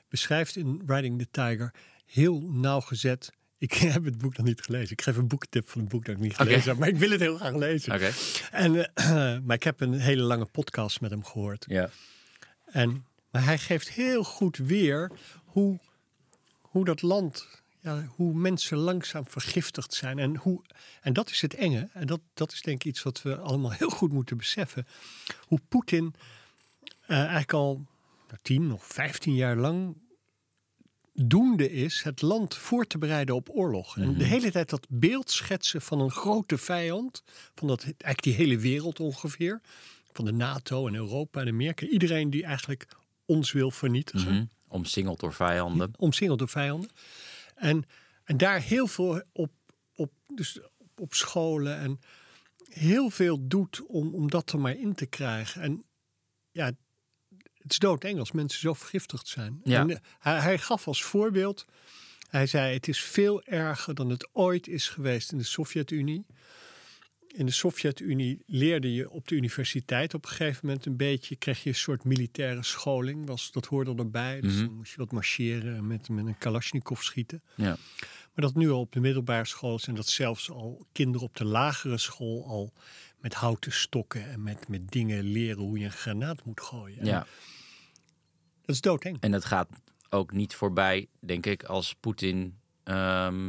[0.09, 1.73] beschrijft in Riding the Tiger
[2.05, 3.29] heel nauwgezet.
[3.57, 4.91] Ik heb het boek nog niet gelezen.
[4.91, 6.77] Ik geef een boekentip van een boek dat ik niet gelezen heb.
[6.77, 7.93] Maar ik wil het heel graag lezen.
[7.93, 8.11] oké.
[8.51, 11.65] En, eh, maar ik heb een hele lange podcast met hem gehoord.
[11.67, 11.89] Ja.
[12.75, 15.11] En, maar hij geeft heel goed weer
[15.45, 15.79] hoe,
[16.61, 17.47] hoe dat land,
[17.79, 20.19] ja, hoe mensen langzaam vergiftigd zijn.
[20.19, 20.61] En, hoe,
[21.01, 21.89] en dat is het enge.
[21.93, 24.87] En dat, dat is denk ik iets wat we allemaal heel goed moeten beseffen.
[25.39, 26.13] Hoe Poetin
[27.01, 27.85] eh, eigenlijk al
[28.27, 29.95] nou, tien of vijftien jaar lang
[31.13, 33.97] doende is het land voor te bereiden op oorlog.
[33.97, 38.33] En de hele tijd dat beeld schetsen van een grote vijand, van dat, eigenlijk die
[38.33, 39.61] hele wereld ongeveer,
[40.15, 41.85] van de NATO en Europa en Amerika.
[41.85, 42.87] Iedereen die eigenlijk
[43.25, 44.45] ons wil vernietigen, Mhm.
[44.67, 45.91] Omsingeld door vijanden.
[45.97, 46.89] omsingeld door vijanden.
[47.55, 47.83] En,
[48.23, 49.51] en daar heel veel op,
[49.95, 51.99] op, dus op, op scholen en
[52.69, 55.61] heel veel doet om, om dat er maar in te krijgen.
[55.61, 55.83] En
[56.51, 56.65] ja,
[57.53, 59.61] het is doodeng als mensen zo vergiftigd zijn.
[59.63, 59.79] Ja.
[59.79, 61.65] En, eh, hij, hij gaf als voorbeeld,
[62.29, 66.25] hij zei het is veel erger dan het ooit is geweest in de Sovjet-Unie.
[67.37, 71.63] In de Sovjet-Unie leerde je op de universiteit op een gegeven moment een beetje, kreeg
[71.63, 74.41] je een soort militaire scholing, was, dat hoorde erbij.
[74.41, 74.65] Dus Mhm.
[74.65, 77.41] dan moest je wat marcheren en met, met een Kalashnikov schieten.
[77.55, 77.77] Ja.
[78.33, 81.35] Maar dat nu al op de middelbare school is en dat zelfs al kinderen op
[81.35, 82.73] de lagere school al
[83.19, 86.99] met houten stokken en met, met dingen leren hoe je een granaat moet gooien.
[86.99, 87.27] En ja.
[88.61, 89.17] Dat is doodeng.
[89.19, 89.69] En het gaat
[90.09, 92.57] ook niet voorbij, denk ik, als Poetin.
[92.83, 93.43] ehm,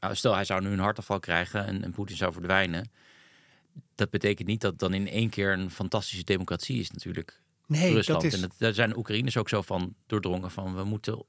[0.00, 2.90] nou, stel, hij zou nu een hartaanval krijgen en, en Poetin zou verdwijnen.
[3.94, 7.40] Dat betekent niet dat dan in één keer een fantastische democratie is, natuurlijk.
[7.66, 8.22] Nee, Rusland.
[8.22, 11.24] dat is, En dat, daar zijn Oekraïners ook zo van doordrongen van we moeten,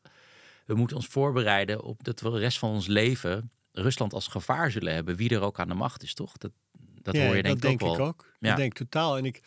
[0.65, 4.71] we moeten ons voorbereiden op dat we de rest van ons leven Rusland als gevaar
[4.71, 6.37] zullen hebben, wie er ook aan de macht is, toch?
[6.37, 6.51] Dat,
[7.01, 8.07] dat ja, hoor je denk dat ik denk ook wel.
[8.07, 8.33] ik ook.
[8.39, 8.47] Ja.
[8.47, 9.17] Dat denk ik totaal.
[9.17, 9.41] En ik,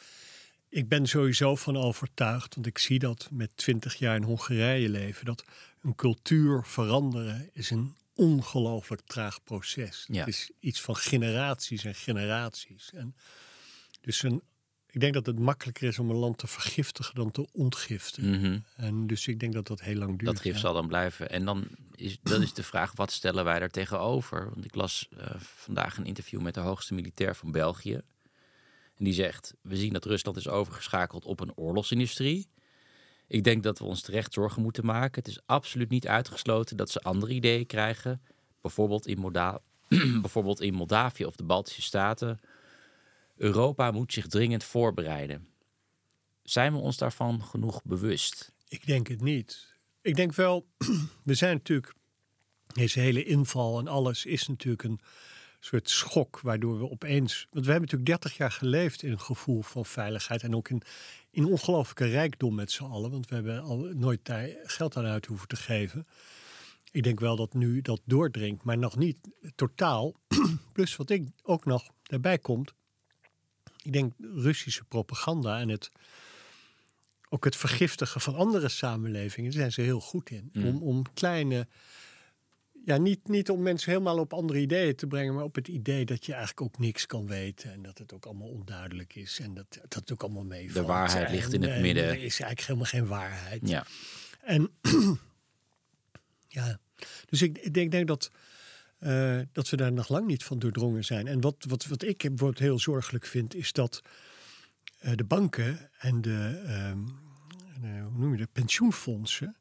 [0.69, 5.25] ik ben sowieso van overtuigd, want ik zie dat met twintig jaar in Hongarije leven,
[5.25, 5.45] dat
[5.83, 10.04] een cultuur veranderen is een ongelooflijk traag proces.
[10.09, 10.18] Ja.
[10.18, 12.90] Het is iets van generaties en generaties.
[12.92, 13.16] En
[14.00, 14.42] dus een,
[14.90, 18.30] ik denk dat het makkelijker is om een land te vergiftigen dan te ontgiften.
[18.30, 18.59] Mhm.
[18.76, 20.24] En dus ik denk dat dat heel lang duurt.
[20.33, 20.61] Dat gif ja.
[20.61, 21.30] zal dan blijven.
[21.30, 24.50] En dan is, dat is de vraag, wat stellen wij daar tegenover?
[24.50, 28.00] Want ik las eh, vandaag een interview met de hoogste militair van België.
[28.94, 32.48] En die zegt: We zien dat Rusland is overgeschakeld op een oorlogsindustrie.
[33.31, 35.23] Ik denk dat we ons terecht zorgen moeten maken.
[35.23, 38.23] Het is absoluut niet uitgesloten dat ze andere ideeën krijgen.
[38.61, 39.21] Bijvoorbeeld in,
[40.21, 42.40] bijvoorbeeld in Moldavië of de Baltische Staten.
[43.37, 45.49] Europa moet zich dringend voorbereiden.
[46.43, 48.53] Zijn we ons daarvan genoeg bewust?
[48.69, 49.77] Ik denk het niet.
[50.03, 50.66] Ik denk wel,
[51.25, 51.95] we zijn natuurlijk,
[52.66, 55.01] deze hele inval en alles is natuurlijk een
[55.61, 59.62] soort schok, waardoor we opeens, want we hebben natuurlijk 30 jaar geleefd in een gevoel
[59.62, 60.83] van veiligheid en ook in,
[61.31, 65.27] in ongelooflijke rijkdom met z'n allen, want we hebben al nooit daar geld aan uit
[65.27, 66.07] hoeven te geven.
[66.90, 69.16] Ik denk wel dat nu dat doordringt, maar nog niet
[69.55, 70.14] totaal.
[70.73, 72.75] Plus wat ik ook nog daarbij komt,
[73.83, 75.90] ik denk Russische propaganda en het
[77.29, 80.51] ook het vergiftigen van andere samenlevingen, daar zijn ze heel goed in.
[80.53, 80.66] Mm.
[80.66, 81.66] Om, om kleine,
[82.85, 86.05] ja, niet, niet om mensen helemaal op andere ideeën te brengen, maar op het idee
[86.05, 89.55] dat je eigenlijk ook niks kan weten en dat het ook allemaal onduidelijk is en
[89.55, 90.87] dat, dat het ook allemaal meevalt.
[90.87, 92.05] De waarheid ligt in het En midden.
[92.05, 93.69] Er is eigenlijk helemaal geen waarheid.
[93.69, 93.87] Ja,
[94.40, 94.71] En
[96.49, 96.79] ja,
[97.29, 98.31] dus ik, ik denk, denk dat,
[98.99, 101.27] eh, dat we daar nog lang niet van doordrongen zijn.
[101.27, 104.03] En wat, wat, wat ik bijvoorbeeld heel zorgelijk vind, is dat
[104.99, 107.05] eh, de banken en de, ehm,
[107.81, 109.57] de, hoe noem je dat, pensioenfondsen,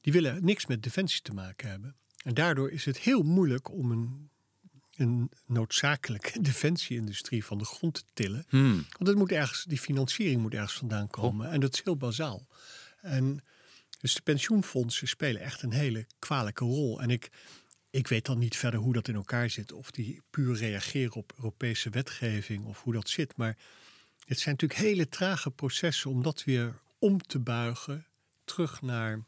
[0.00, 1.96] die willen niks met defensie te maken hebben.
[2.24, 4.30] En daardoor is het heel moeilijk om een,
[4.96, 8.44] een noodzakelijke defensieindustrie van de grond te tillen.
[8.48, 8.74] Hmm.
[8.74, 11.50] Want het moet ergens, die financiering moet ergens vandaan komen.
[11.50, 12.46] En dat is heel bazaal.
[13.00, 13.44] En
[14.00, 17.00] dus de pensioenfondsen spelen echt een hele kwalijke rol.
[17.00, 17.30] En ik,
[17.90, 19.72] ik weet dan niet verder hoe dat in elkaar zit.
[19.72, 23.36] Of die puur reageren op Europese wetgeving of hoe dat zit.
[23.36, 23.56] Maar
[24.24, 28.06] het zijn natuurlijk hele trage processen om dat weer om te buigen.
[28.44, 29.24] Terug naar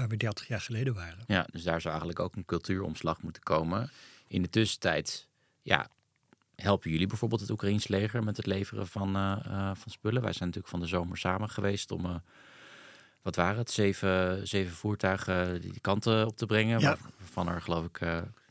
[0.00, 1.24] waar we 30 jaar geleden waren.
[1.26, 3.90] ja, dus daar zou eigenlijk ook een cultuuromslag moeten komen.
[4.26, 5.26] In de tussentijd,
[5.62, 5.88] ja,
[6.56, 10.22] helpen jullie bijvoorbeeld het Oekraïns leger met het leveren van, eh, eh, van spullen?
[10.22, 12.14] Wij zijn natuurlijk van de zomer samen geweest om, eh,
[13.22, 16.80] wat waren het, zeven, zeven voertuigen die kanten op te brengen.
[16.80, 16.96] Ja.
[17.18, 18.00] Waarvan er geloof ik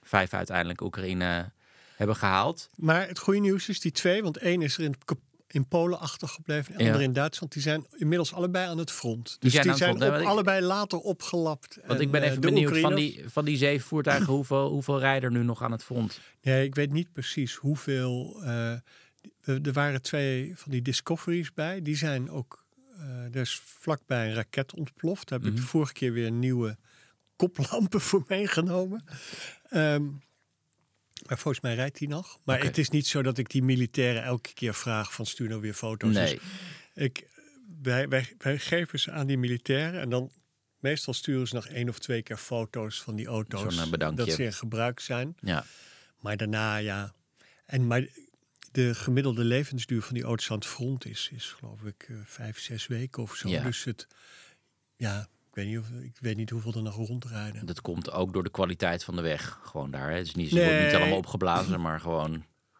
[0.01, 1.51] vijf uiteindelijk Oekraïne
[1.95, 2.69] hebben gehaald.
[2.75, 4.95] Maar het goede nieuws is die twee, want één is er in,
[5.51, 6.85] in Polen achtergebleven en Ja.
[6.85, 7.51] andere in Duitsland.
[7.53, 9.35] Die zijn inmiddels allebei aan het front.
[9.39, 11.75] Dus zijn die zijn op want ik- allebei later opgelapt.
[11.85, 14.99] Want En, ik ben eh, even benieuwd van die, van die zeven voertuigen, hoeveel, hoeveel
[14.99, 16.19] rijden er nu nog aan het front?
[16.41, 18.41] Nee, ik weet niet precies hoeveel.
[18.43, 18.71] eh,
[19.45, 21.81] er waren twee van die Discoveries bij.
[21.81, 22.67] Die zijn ook.
[23.31, 25.27] er is vlakbij een raket ontploft.
[25.29, 25.61] Daar heb ik Mhm.
[25.63, 26.77] de vorige keer weer nieuwe
[27.35, 29.03] koplampen voor meegenomen.
[29.69, 30.03] Ehm,
[31.27, 32.39] maar volgens mij rijdt die nog.
[32.43, 35.61] Maar het is niet zo dat ik die militairen elke keer vraag van stuur nou
[35.61, 36.13] weer foto's.
[36.13, 36.39] Dus Nee,
[36.93, 37.27] ik,
[37.81, 40.31] wij, wij, wij geven ze aan die militairen en dan
[40.79, 43.77] meestal sturen ze nog één of twee keer foto's van die auto's.
[43.77, 44.15] Eh.
[44.15, 45.35] Dat ze in gebruik zijn.
[45.41, 45.65] ja.
[46.19, 47.13] Maar daarna, ja.
[47.65, 48.07] En maar
[48.71, 52.59] de gemiddelde levensduur van die auto's aan het front is, is geloof ik eh, vijf,
[52.59, 53.49] zes weken of zo.
[53.49, 53.63] Ja.
[53.63, 54.07] Dus het,
[54.95, 55.27] ja,
[55.59, 57.65] weet, niet of, ik weet niet hoeveel er nog rondrijden.
[57.65, 59.59] Dat komt ook door de kwaliteit van de weg.
[59.63, 60.09] Gewoon daar.
[60.09, 60.17] Hè.
[60.17, 60.95] Het is niet, wordt niet Nee.
[60.95, 62.31] allemaal opgeblazen, maar gewoon.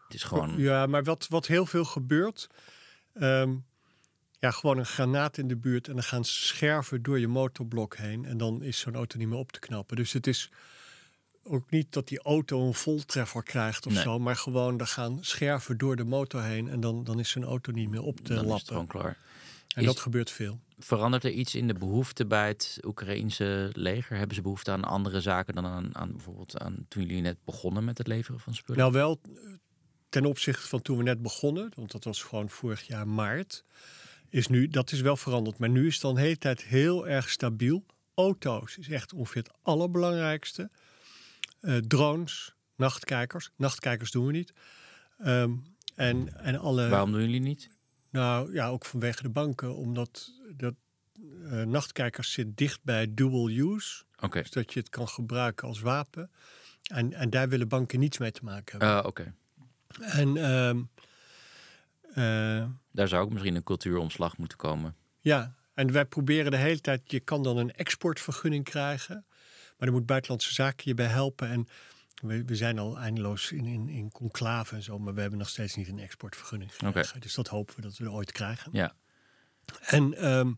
[0.04, 0.54] Het is gewoon.
[0.56, 2.48] Ja, maar wat, wat heel veel gebeurt.
[3.12, 3.54] ehm,
[4.38, 8.24] ja, gewoon een granaat in de buurt en dan gaan scherven door je motorblok heen.
[8.24, 9.96] En dan is zo'n auto niet meer op te knappen.
[9.96, 10.50] Dus het is
[11.42, 14.02] ook niet dat die auto een voltreffer krijgt of Nee.
[14.02, 14.18] zo.
[14.18, 16.68] Maar gewoon, er gaan scherven door de motor heen.
[16.68, 18.66] En dan, dan is zo'n auto niet meer op te Dan is het lappen.
[18.66, 19.16] gewoon klaar.
[19.74, 20.60] En Is- dat gebeurt veel.
[20.78, 24.16] Verandert er iets in de behoefte bij het Oekraïense leger?
[24.16, 27.84] Hebben ze behoefte aan andere zaken dan aan, aan bijvoorbeeld aan toen jullie net begonnen
[27.84, 28.80] met het leveren van spullen?
[28.80, 29.52] Nou, wel eh,
[30.08, 33.64] ten opzichte van toen we net begonnen, want dat was gewoon vorig jaar maart,
[34.28, 35.58] is nu, dat is wel veranderd.
[35.58, 37.84] Maar nu is het dan de hele tijd heel erg stabiel.
[38.14, 40.70] Auto's is echt ongeveer het allerbelangrijkste.
[41.60, 43.50] Eh, drones, nachtkijkers.
[43.56, 44.52] Nachtkijkers doen we niet.
[45.18, 45.52] Ehm,
[45.94, 46.88] en, en alle.
[46.88, 47.70] Waarom doen jullie niet?
[48.10, 50.74] Nou ja, ook vanwege de banken, omdat dat,
[51.50, 54.02] eh, nachtkijkers zit dicht bij dual use.
[54.20, 54.40] Oké.
[54.40, 56.30] Dus dat je het kan gebruiken als wapen.
[56.82, 58.98] En, en daar willen banken niets mee te maken hebben.
[58.98, 59.34] Eh, Oké.
[60.00, 60.82] En ehm,
[62.14, 64.94] eh, Daar zou ook misschien een cultuuromslag moeten komen.
[65.20, 69.24] ja, en wij proberen de hele tijd, je kan dan een exportvergunning krijgen.
[69.78, 71.48] Maar er moet buitenlandse zaken je bij helpen.
[71.48, 71.68] En
[72.20, 75.48] we, we zijn al eindeloos in, in, in conclave en zo, maar we hebben nog
[75.48, 77.20] steeds niet een exportvergunning gekregen.
[77.20, 78.70] Dus dat hopen we dat we ooit krijgen.
[78.72, 78.94] Ja.
[79.80, 80.52] En, ehm,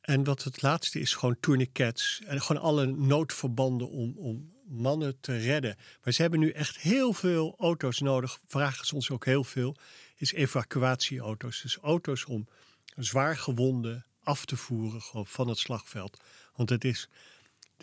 [0.00, 2.20] en wat het laatste is gewoon tourniquets.
[2.26, 5.76] En gewoon alle noodverbanden om, om mannen te redden.
[6.02, 8.40] Maar ze hebben nu echt heel veel auto's nodig.
[8.46, 9.76] Vragen ze ons ook heel veel.
[10.16, 11.62] Is evacuatieauto's.
[11.62, 12.48] Dus auto's om
[12.96, 16.20] zwaar gewonden af te voeren gewoon van het slagveld.
[16.54, 17.08] Want het is...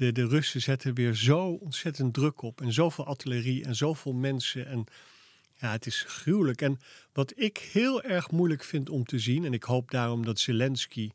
[0.02, 2.62] De, de Russen zetten weer zo ontzettend druk op.
[2.62, 4.68] En zoveel artillerie en zoveel mensen.
[4.68, 4.86] En
[5.60, 6.62] Ja, het is gruwelijk.
[6.62, 6.80] En
[7.14, 11.10] wat ik heel erg moeilijk vind om te zien, en ik hoop daarom dat Zelensky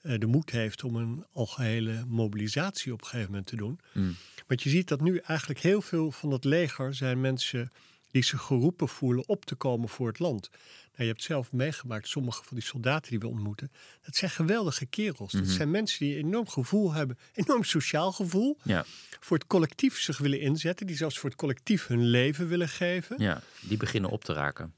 [0.00, 3.80] eh, de moed heeft om een algehele mobilisatie op een gegeven moment te doen.
[3.92, 4.16] Mm.
[4.46, 7.72] Want je ziet dat nu eigenlijk heel veel van dat leger zijn mensen
[8.12, 10.48] die zich geroepen voelen op te komen voor het land.
[10.50, 13.72] Nou, je hebt zelf meegemaakt, sommige van die soldaten die we ontmoeten,
[14.04, 15.32] dat zijn geweldige kerels.
[15.32, 18.84] Dat zijn mensen die een enorm gevoel hebben, enorm sociaal gevoel, Ja,
[19.20, 23.16] voor het collectief zich willen inzetten, die zelfs voor het collectief hun leven willen geven.
[23.18, 24.74] ja, die beginnen op te raken.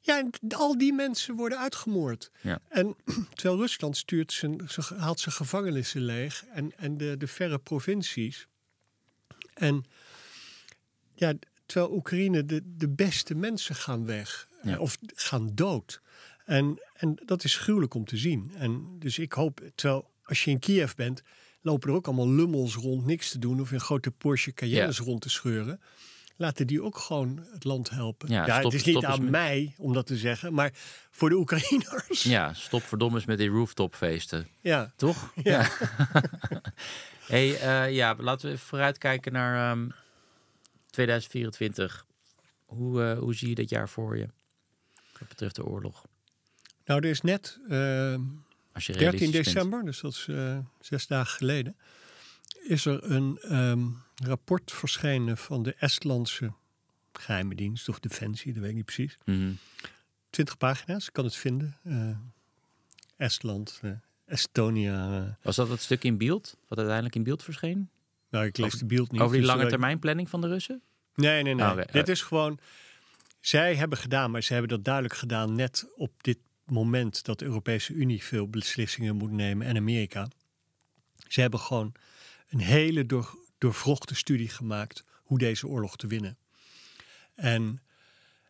[0.00, 2.30] Ja, en al die mensen worden uitgemoord.
[2.40, 2.60] Ja.
[2.68, 2.96] En
[3.34, 8.46] terwijl Rusland stuurt zijn, zijn, haalt zijn gevangenissen leeg en, en de, de verre provincies.
[9.54, 9.84] En
[11.14, 11.34] ja,
[11.68, 14.72] terwijl Oekraïne de, de beste mensen gaan weg Ja.
[14.72, 16.00] eh, of gaan dood.
[16.44, 18.52] En, en dat is gruwelijk om te zien.
[18.56, 21.22] En dus ik hoop, terwijl als je in Kiev bent,
[21.60, 25.20] lopen er ook allemaal lummels rond niks te doen of in grote Porsche Cayennes rond
[25.20, 25.80] te scheuren.
[26.36, 28.28] Laten die ook gewoon het land helpen.
[28.28, 30.70] Ja, Ja, stop- het is niet aan met- mij om dat te zeggen, maar
[31.10, 32.22] voor de Oekraïners.
[32.22, 34.48] Ja, stop verdomme eens met die rooftopfeesten.
[34.60, 34.92] Ja.
[34.96, 35.32] Toch?
[35.42, 35.68] Ja.
[37.26, 39.88] hey, eh, ja, laten we even vooruitkijken naar ehm,
[40.98, 42.06] 2024.
[42.64, 44.28] Hoe, eh, hoe zie je dat jaar voor je?
[45.18, 46.04] Wat betreft de oorlog.
[46.84, 48.14] Nou, er is net eh,
[48.72, 49.44] Als je 13 realistisch bent.
[49.44, 51.76] december, dus dat is eh, zes dagen geleden,
[52.62, 56.52] is er een ehm, rapport verschenen van de Estlandse
[57.12, 59.16] geheime dienst of defensie, dat weet ik niet precies.
[59.24, 59.52] Mhm.
[60.30, 61.76] 20 pagina's, ik kan het vinden.
[61.82, 62.16] Eh,
[63.16, 63.80] Estland,
[64.24, 65.38] Estonia.
[65.42, 66.56] Was dat het stuk in beeld?
[66.68, 67.90] Wat uiteindelijk in beeld verscheen?
[68.30, 69.20] nou, ik lees de beeld niet.
[69.20, 70.82] Over die dus lange termijn planning van de Russen?
[71.18, 71.64] Nee, nee, nee.
[71.64, 71.92] Ah.
[71.92, 72.58] Dit is gewoon.
[73.40, 77.44] Zij hebben gedaan, maar ze hebben dat duidelijk gedaan net op dit moment dat de
[77.44, 80.28] Europese Unie veel beslissingen moet nemen en Amerika.
[81.28, 81.92] Ze hebben gewoon
[82.48, 86.38] een hele door, doorvrochte studie gemaakt hoe deze oorlog te winnen.
[87.34, 87.62] En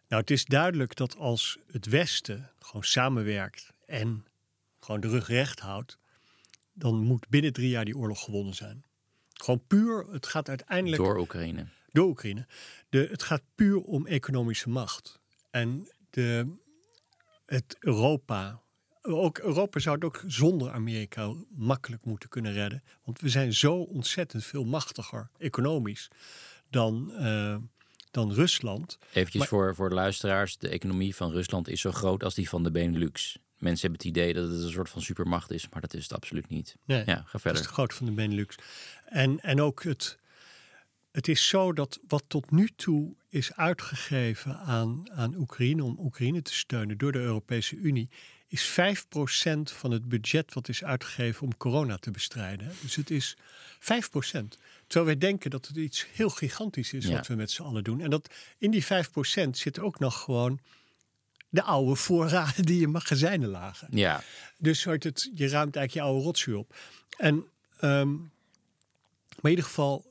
[0.08, 4.24] nou, het is duidelijk dat als het Westen gewoon samenwerkt en
[4.80, 5.98] gewoon de rug recht houdt,
[6.72, 8.84] dan moet binnen drie jaar die oorlog gewonnen zijn.
[9.32, 11.66] Gewoon puur, het gaat uiteindelijk Door Oekraïne.
[11.92, 12.46] Door Oekraïne.
[12.88, 15.20] De, het gaat puur om economische macht.
[15.50, 16.56] En de,
[17.46, 18.60] het Europa,
[19.02, 22.82] ook Europa zou het ook zonder Amerika makkelijk moeten kunnen redden.
[23.04, 26.08] Want we zijn zo ontzettend veel machtiger economisch
[26.70, 27.56] dan, eh,
[28.10, 28.98] dan Rusland.
[29.12, 30.56] Eventjes Maar- voor, voor de luisteraars.
[30.58, 33.38] De economie van Rusland is zo groot als die van de Benelux.
[33.58, 36.12] Mensen hebben het idee dat het een soort van supermacht is, maar dat is het
[36.12, 36.76] absoluut niet.
[36.84, 37.62] Nee, Ja, ga is verder.
[37.62, 38.56] de grootte van de Benelux.
[39.04, 40.18] En, en ook het,
[41.10, 46.42] het is zo dat wat tot nu toe is uitgegeven aan, aan Oekraïne om Oekraïne
[46.42, 48.08] te steunen door de Europese Unie,
[48.48, 48.72] is 5%
[49.62, 52.72] van het budget wat is uitgegeven om corona te bestrijden.
[52.82, 54.58] Dus het is 5%.
[54.86, 57.12] Terwijl wij denken dat het iets heel gigantisch is Ja.
[57.16, 58.00] wat we met z'n allen doen.
[58.00, 58.86] En dat in die 5%
[59.50, 60.60] zit ook nog gewoon
[61.48, 63.88] de oude voorraden die in magazijnen lagen.
[63.90, 64.22] Ja,
[64.58, 66.76] Dus het, je ruimt eigenlijk je oude rotzooi op.
[67.16, 67.44] En,
[67.80, 70.07] ehm, maar in ieder geval,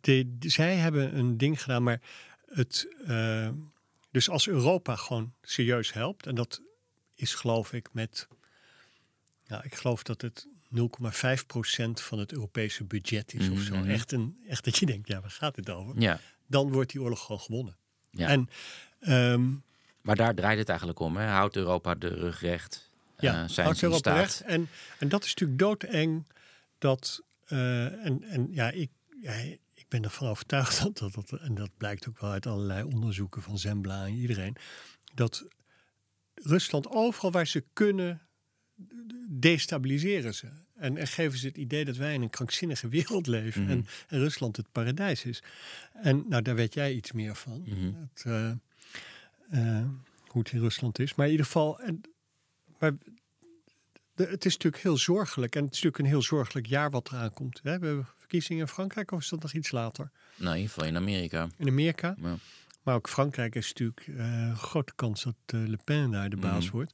[0.00, 2.00] de, de- zij hebben een ding gedaan, maar
[2.46, 3.48] het, eh,
[4.10, 6.60] dus als Europa gewoon serieus helpt, en dat
[7.14, 8.28] is geloof ik met,
[9.46, 13.74] nou, ik geloof dat het 0,5% van het Europese budget is of zo.
[13.76, 13.88] Mhm.
[13.90, 16.00] Echt, een, echt dat je denkt, ja, waar gaat het over?
[16.00, 16.20] ja.
[16.46, 17.76] Dan wordt die oorlog gewoon gewonnen.
[18.10, 18.28] Ja.
[18.28, 18.48] En
[19.00, 19.48] ehm,
[20.00, 21.16] Maar daar draait het eigenlijk om.
[21.16, 21.26] Hè?
[21.26, 22.90] Houdt Europa de rug recht?
[23.18, 24.16] Ja, Eh, zijn houdt Europa staat?
[24.18, 24.40] recht.
[24.40, 26.24] En, en dat is natuurlijk doodeng.
[26.78, 29.58] Dat, eh, en, en ja, ik, ja, ik
[29.90, 33.58] ben ervan overtuigd dat, dat, dat, en dat blijkt ook wel uit allerlei onderzoeken van
[33.58, 34.56] Zembla en iedereen,
[35.14, 35.46] dat
[36.34, 38.20] Rusland overal waar ze kunnen,
[39.28, 40.48] destabiliseren ze.
[40.74, 43.70] En, en geven ze het idee dat wij in een krankzinnige wereld leven Mhm.
[43.70, 45.42] en, en Rusland het paradijs is.
[45.92, 47.62] En nou, daar weet jij iets meer van.
[47.66, 47.92] Mhm.
[48.12, 48.50] Het, eh,
[49.50, 49.86] eh,
[50.26, 51.14] hoe het in Rusland is.
[51.14, 52.00] Maar in ieder geval, en,
[52.78, 52.92] maar
[54.20, 55.54] de, het is natuurlijk heel zorgelijk.
[55.56, 57.60] En het is natuurlijk een heel zorgelijk jaar wat eraan komt.
[57.62, 57.78] Hè?
[57.78, 60.10] We hebben verkiezingen in Frankrijk, of is dat nog iets later?
[60.36, 61.48] Nou, in ieder geval in Amerika.
[61.56, 62.14] In Amerika.
[62.20, 62.36] Ja.
[62.82, 66.64] Maar ook Frankrijk is natuurlijk een grote kans dat eh, Le Pen daar de baas
[66.64, 66.74] Mhm.
[66.74, 66.92] wordt.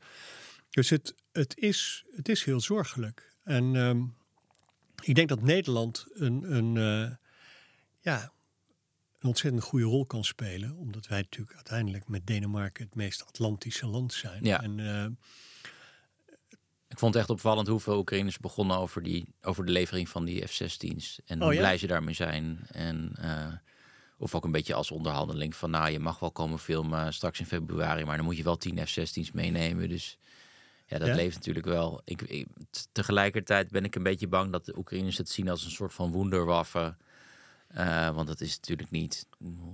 [0.71, 3.35] Dus het, het, is, het is heel zorgelijk.
[3.43, 4.03] En ehm,
[5.03, 7.17] ik denk dat Nederland een, een, eh,
[8.01, 8.33] ja,
[9.19, 10.77] een ontzettend goede rol kan spelen.
[10.77, 14.45] Omdat wij natuurlijk uiteindelijk met Denemarken het meest Atlantische land zijn.
[14.45, 14.63] Ja.
[14.63, 14.81] En
[16.97, 20.47] Ik vond het echt opvallend hoeveel Oekraïners begonnen over, die, over de levering van die
[20.47, 21.21] F-16's.
[21.27, 21.59] En hoe Oh ja?
[21.59, 22.67] blij ze daarmee zijn.
[22.71, 23.53] En, eh,
[24.19, 27.47] of ook een beetje als onderhandeling van, nou, je mag wel komen filmen straks in
[27.47, 29.89] februari, maar dan moet je wel 10 F-16's meenemen.
[29.89, 30.19] Dus
[30.87, 31.15] ja, dat Ja?
[31.15, 32.01] leeft natuurlijk wel.
[32.05, 32.47] Ik,
[32.93, 36.13] tegelijkertijd ben ik een beetje bang dat de Oekraïners het zien als een soort van
[36.13, 36.95] wonderwaffe.
[37.77, 39.27] Uh, want dat is natuurlijk niet.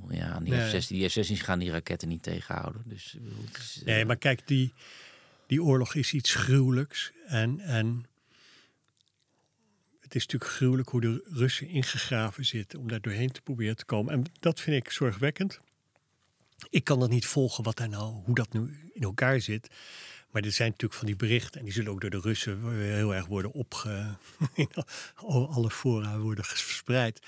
[0.08, 0.80] Ja, die nee.
[0.80, 2.82] F-16, die F-16's gaan die raketten niet tegenhouden.
[2.84, 3.16] Dus,
[3.84, 4.72] nee, uh, maar kijk, die,
[5.52, 7.12] die oorlog is iets gruwelijks.
[7.26, 8.06] En, en
[10.00, 13.84] het is natuurlijk gruwelijk hoe de Russen ingegraven zitten om daar doorheen te proberen te
[13.84, 14.12] komen.
[14.12, 15.60] En dat vind ik zorgwekkend.
[16.70, 19.68] Ik kan dat niet volgen wat daar nou, hoe dat nu in elkaar zit.
[20.30, 23.14] Maar er zijn natuurlijk van die berichten, en die zullen ook door de Russen heel
[23.14, 24.16] erg worden opge.
[25.56, 27.20] alle fora worden verspreid.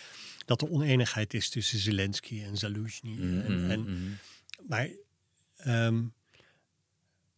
[0.45, 3.11] Dat er oneenigheid is tussen Zelensky en Zaluzhny.
[3.11, 4.19] Mm en, en, mm-hmm.
[4.67, 4.89] Maar
[5.67, 6.13] um,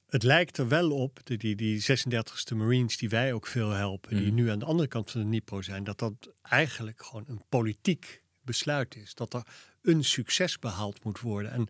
[0.06, 4.16] het lijkt er wel op, die, die, die 36e Marines die wij ook veel helpen,
[4.16, 4.34] die Mm.
[4.34, 8.22] nu aan de andere kant van de Dnipro zijn, dat dat eigenlijk gewoon een politiek
[8.42, 9.14] besluit is.
[9.14, 9.46] Dat er
[9.82, 11.50] een succes behaald moet worden.
[11.52, 11.68] En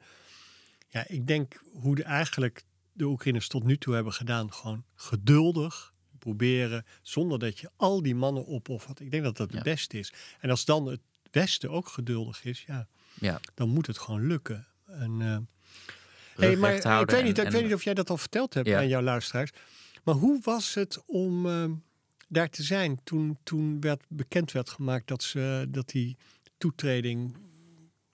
[0.88, 5.94] ja, ik denk hoe de, eigenlijk de Oekraïners tot nu toe hebben gedaan, gewoon geduldig
[6.18, 9.00] proberen, zonder dat je al die mannen opoffert.
[9.00, 9.54] Ik denk dat dat Ja.
[9.54, 10.12] het beste is.
[10.40, 12.88] En als dan het Westen ook geduldig is, ja,
[13.20, 14.66] Ja, dan moet het gewoon lukken.
[14.86, 15.38] En, eh,
[16.36, 18.66] hey, maar ik weet, niet, en- ik weet niet of jij dat al verteld hebt
[18.68, 18.78] Ja.
[18.78, 19.50] aan jouw luisteraars.
[20.04, 21.64] Maar hoe was het om eh,
[22.28, 26.16] daar te zijn toen, toen werd, bekend werd gemaakt dat, ze, dat die
[26.58, 27.36] toetreding.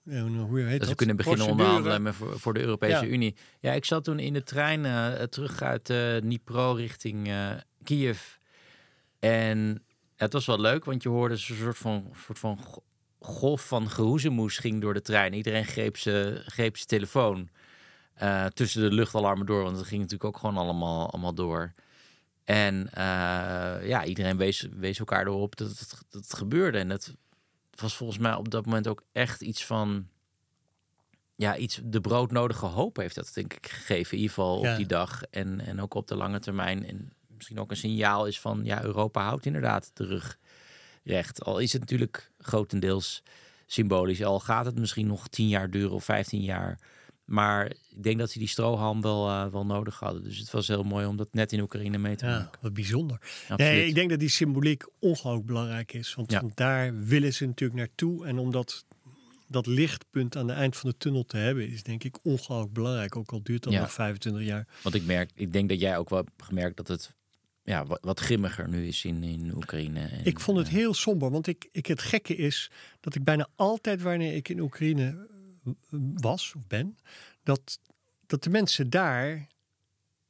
[0.05, 0.87] eh, hoe heet dat dat?
[0.89, 3.11] ze kunnen beginnen onderhandelen met- voor, voor de Europese Ja.
[3.11, 3.35] Unie.
[3.59, 7.51] Ja, ik zat toen in de trein eh, terug uit eh Dnipro richting eh,
[7.83, 8.21] Kiev.
[9.19, 9.83] En
[10.15, 12.83] het was wel leuk, want je hoorde zo'n soort van, soort van go-
[13.19, 15.33] golf van gehoezemoes ging door de trein.
[15.33, 17.49] Iedereen greep zijn greep zijn telefoon
[18.13, 21.73] eh, tussen de luchtalarmen door, want het ging natuurlijk ook gewoon allemaal, allemaal door.
[22.43, 26.77] En eh, ja, iedereen wees, wees elkaar erop dat het, dat het gebeurde.
[26.77, 27.13] En dat
[27.75, 30.07] was volgens mij op dat moment ook echt iets van
[31.35, 34.11] ja, iets, de broodnodige hoop heeft dat denk ik gegeven.
[34.11, 34.71] In ieder geval Ja.
[34.71, 36.85] op die dag en, en ook op de lange termijn.
[36.87, 40.37] En misschien ook een signaal is van, ja, Europa houdt inderdaad de rug
[41.03, 41.43] recht.
[41.43, 43.23] Al is het natuurlijk grotendeels
[43.65, 44.23] symbolisch.
[44.23, 46.79] Al gaat het misschien nog tien jaar duren of 15 jaar.
[47.25, 50.23] Maar ik denk dat ze die strohalm wel, eh, wel nodig hadden.
[50.23, 52.59] Dus het was heel mooi om dat net in Oekraïne mee te Ja, maken.
[52.61, 53.17] wat bijzonder.
[53.21, 53.57] Absoluut.
[53.57, 56.13] Nee, ik denk dat die symboliek ongelooflijk belangrijk is.
[56.13, 56.43] Want Ja.
[56.53, 58.25] daar willen ze natuurlijk naartoe.
[58.25, 58.85] En om dat,
[59.67, 63.15] lichtpunt aan het eind van de tunnel te hebben, is denk ik ongelooflijk belangrijk.
[63.15, 63.79] Ook al duurt dat Ja.
[63.79, 64.67] nog 25 jaar.
[64.83, 67.13] Want ik merk, ik denk dat jij ook wel hebt gemerkt dat het
[67.63, 69.99] ja, wat, wat grimmiger nu is in, in Oekraïne.
[69.99, 73.23] En, Ik vond het eh, heel somber, want ik, ik, het gekke is dat ik
[73.23, 75.27] bijna altijd wanneer ik in Oekraïne
[76.13, 76.97] was of ben,
[77.43, 77.79] dat,
[78.25, 79.47] dat de mensen daar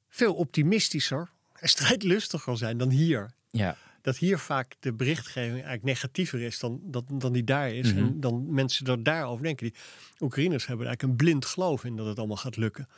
[0.10, 3.34] veel optimistischer en strijdlustiger zijn dan hier.
[3.52, 7.94] ja, Dat hier vaak de berichtgeving eigenlijk negatiever is dan, dan, dan die daar is.
[7.94, 8.04] Mhm.
[8.04, 9.66] En dan mensen er daarover denken.
[9.66, 9.76] Die
[10.20, 12.90] Oekraïners hebben eigenlijk een blind geloof in dat het allemaal gaat lukken.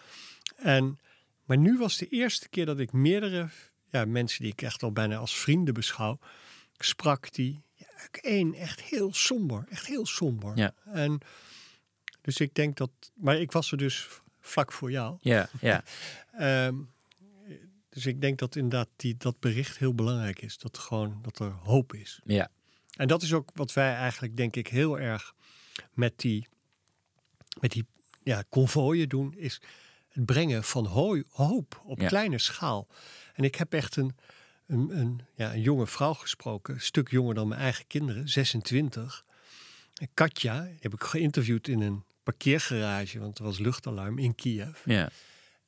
[0.56, 1.00] En,
[1.46, 3.50] maar nu was de eerste keer dat ik meerdere
[3.92, 6.20] ja, mensen die ik echt al bijna als vrienden beschouw,
[6.78, 10.58] sprak die ja, één echt heel somber, echt heel somber.
[10.58, 10.74] Ja.
[10.86, 11.20] En
[12.26, 14.08] dus ik denk dat, maar ik was er dus
[14.40, 15.18] vlak voor jou.
[15.22, 15.84] ja, ja.
[16.38, 16.76] Ehm,
[17.90, 20.58] dus ik denk dat inderdaad die, dat bericht heel belangrijk is.
[20.58, 22.20] Dat, gewoon, dat er hoop is.
[22.24, 22.50] ja.
[22.96, 25.34] En dat is ook wat wij eigenlijk, denk ik, heel erg
[25.94, 26.48] met die,
[27.60, 27.86] met die
[28.24, 29.34] ja, konvooien doen.
[29.38, 29.62] Is
[30.10, 32.08] het brengen van hooi, hoop op Ja.
[32.08, 32.88] kleine schaal.
[33.34, 34.16] En ik heb echt een,
[34.68, 36.74] een, een, ja, een jonge vrouw gesproken.
[36.74, 38.30] Een stuk jonger dan mijn eigen kinderen.
[38.30, 39.26] 26.
[39.96, 43.20] En Katja, die heb ik geïnterviewd in een parkeergarage.
[43.20, 44.86] Want er was luchtalarm in Kiev.
[44.86, 45.10] ja.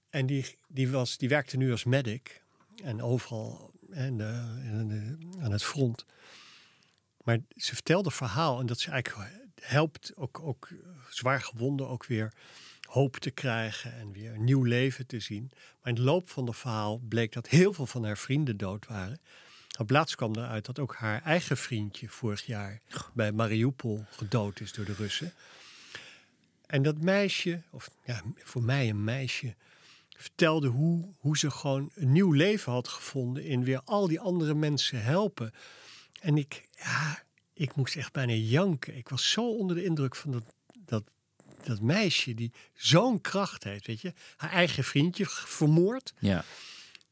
[0.10, 2.44] En die, die, was, die werkte nu als medic.
[2.84, 6.06] En overal en, en, aan het front.
[7.24, 8.60] Maar ze vertelde verhaal.
[8.60, 9.32] En dat ze eigenlijk
[9.62, 10.70] helpt ook, ook
[11.10, 12.34] zwaar gewonden ook weer
[12.82, 13.94] hoop te krijgen.
[13.94, 15.52] En weer een nieuw leven te zien.
[15.52, 18.88] Maar in de loop van het verhaal bleek dat heel veel van haar vrienden dood
[18.88, 19.20] waren.
[19.80, 22.82] Op laatst kwam eruit dat ook haar eigen vriendje vorig jaar
[23.14, 25.34] bij Mariupol gedood is door de Russen.
[26.68, 29.56] En dat meisje, of ja, voor mij een meisje,
[30.18, 34.54] vertelde hoe, hoe ze gewoon een nieuw leven had gevonden in weer al die andere
[34.54, 35.54] mensen helpen.
[36.22, 38.98] En ik, ja, ik moest echt bijna janken.
[38.98, 40.44] Ik was zo onder de indruk van dat,
[40.86, 41.04] dat,
[41.64, 44.14] dat meisje die zo'n kracht heeft, weet je.
[44.36, 46.44] Haar eigen vriendje vermoord, ja.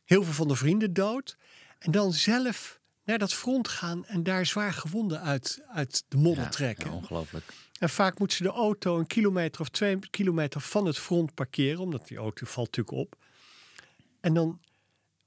[0.05, 1.37] heel veel van de vrienden dood.
[1.79, 6.43] En dan zelf naar dat front gaan en daar zwaar gewonden uit, uit de modder
[6.43, 6.85] Ja, trekken.
[6.89, 7.53] ja, ongelooflijk.
[7.79, 11.79] En vaak moet ze de auto een kilometer of twee kilometer van het front parkeren,
[11.81, 13.15] omdat die auto valt natuurlijk op.
[14.21, 14.61] En dan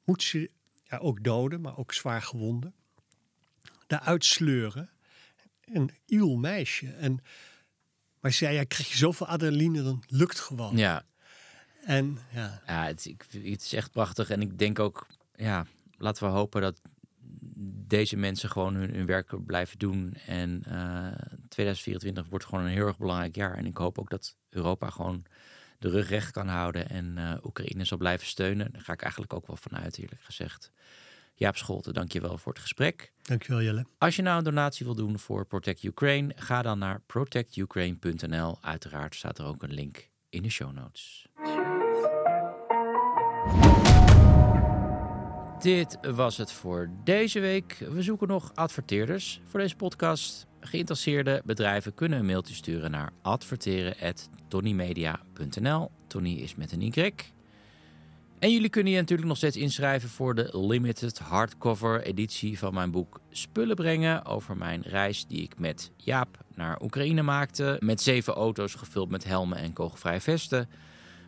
[0.05, 0.51] moet ze
[0.89, 2.75] ja, ook doden, maar ook zwaar gewonden,
[3.87, 4.91] daaruit sleuren.
[5.65, 6.93] Een iel meisje.
[6.93, 7.23] En,
[8.21, 10.77] maar ze zei, ja, krijg je zoveel adrenaline, dan lukt gewoon.
[10.77, 11.05] Ja,
[11.85, 14.31] En ja, ja het, ik, het is echt prachtig.
[14.31, 15.67] En ik denk ook, ja,
[15.97, 16.81] laten we hopen dat
[17.87, 20.15] deze mensen gewoon hun, hun werk blijven doen.
[20.27, 20.75] En eh,
[21.31, 23.55] het 2024 wordt gewoon een heel erg belangrijk jaar.
[23.55, 25.25] En ik hoop ook dat Europa gewoon
[25.79, 28.73] de rug recht kan houden en uh, Oekraïne zal blijven steunen.
[28.73, 30.71] Daar ga ik eigenlijk ook wel vanuit, eerlijk gezegd.
[31.35, 33.13] Jaap Scholten, dankjewel voor het gesprek.
[33.23, 33.87] Dankjewel Jelle.
[33.99, 38.59] Als je nou een donatie wil doen voor Protect Ukraine, ga dan naar protectukraine.nl.
[38.61, 41.27] Uiteraard staat er ook een link in de show notes.
[45.59, 47.77] Dit was het voor deze week.
[47.91, 50.47] We zoeken nog adverteerders voor deze podcast.
[50.61, 55.91] Geïnteresseerde bedrijven kunnen een mailtje sturen naar adverteren.tonymedia.nl.
[56.07, 57.13] Tony is met een Y.
[58.39, 62.91] En jullie kunnen je natuurlijk nog steeds inschrijven voor de limited hardcover editie van mijn
[62.91, 67.77] boek Spullen brengen over mijn reis die ik met Jaap naar Oekraïne maakte.
[67.81, 70.69] Met zeven auto's gevuld met helmen en kogelvrije vesten.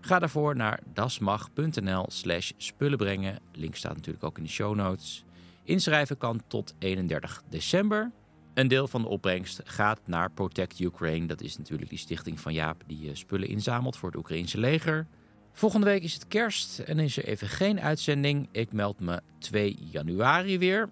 [0.01, 3.39] Ga daarvoor naar dasmag.nl slash spullenbrengen.
[3.53, 5.25] Link staat natuurlijk ook in de show notes.
[5.65, 8.11] Inschrijven kan tot 31 december.
[8.55, 11.27] Een deel van de opbrengst gaat naar Protect Ukraine.
[11.27, 15.07] Dat is natuurlijk die stichting van Jaap die eh, spullen inzamelt voor het Oekraïnse leger.
[15.53, 18.49] Volgende week is het kerst en is er even geen uitzending.
[18.53, 20.91] Ik meld me 2 januari weer.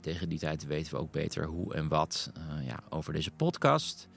[0.00, 4.08] Tegen die tijd weten we ook beter hoe en wat uh, ja, over deze podcast.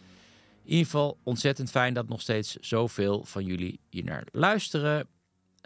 [0.63, 5.07] In ieder geval ontzettend fijn dat nog steeds zoveel van jullie hier naar luisteren.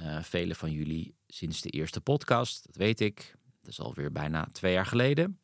[0.02, 3.36] Uh, vele van jullie sinds de eerste podcast, dat weet ik.
[3.62, 5.40] Dat is alweer bijna twee jaar geleden.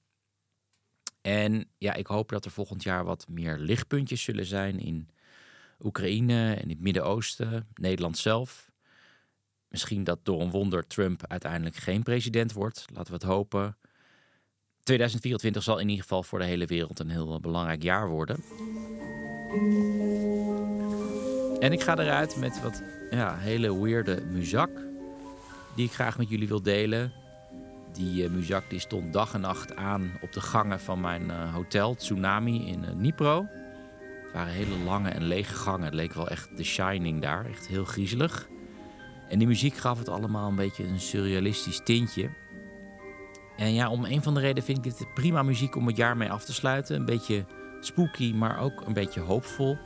[1.21, 5.09] En ja, ik hoop dat er volgend jaar wat meer lichtpuntjes zullen zijn in
[5.79, 8.71] Oekraïne en in het Midden-Oosten, Nederland zelf.
[9.67, 12.85] Misschien dat door een wonder Trump uiteindelijk geen president wordt.
[12.93, 13.77] Laten we het hopen.
[14.83, 18.43] 2024 zal in ieder geval voor de hele wereld een heel belangrijk jaar worden.
[21.59, 24.69] En ik ga eruit met wat ja, hele weirde muzak.
[25.75, 27.11] Die ik graag met jullie wil delen.
[27.93, 31.53] Die uh, muzak die stond dag en nacht aan op de gangen van mijn uh,
[31.53, 33.45] hotel Tsunami in uh, Dnipro.
[34.23, 35.85] Het waren hele lange en lege gangen.
[35.85, 37.45] Het leek wel echt The Shining daar.
[37.45, 38.47] Echt heel griezelig.
[39.29, 42.29] En die muziek gaf het allemaal een beetje een surrealistisch tintje.
[43.57, 46.17] En ja, om een van de redenen vind ik dit prima muziek om het jaar
[46.17, 46.95] mee af te sluiten.
[46.95, 47.45] Een beetje
[47.85, 49.77] spooky, maar ook een beetje hoopvol.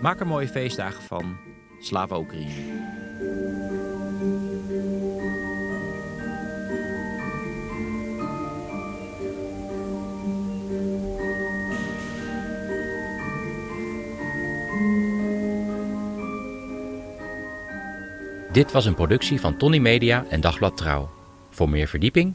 [0.00, 1.36] Maak er mooie feestdagen van.
[1.80, 2.80] Slava Oekraïne.
[18.52, 21.10] Dit was een productie van Tony Media en Dagblad Trouw.
[21.50, 22.34] Voor meer verdieping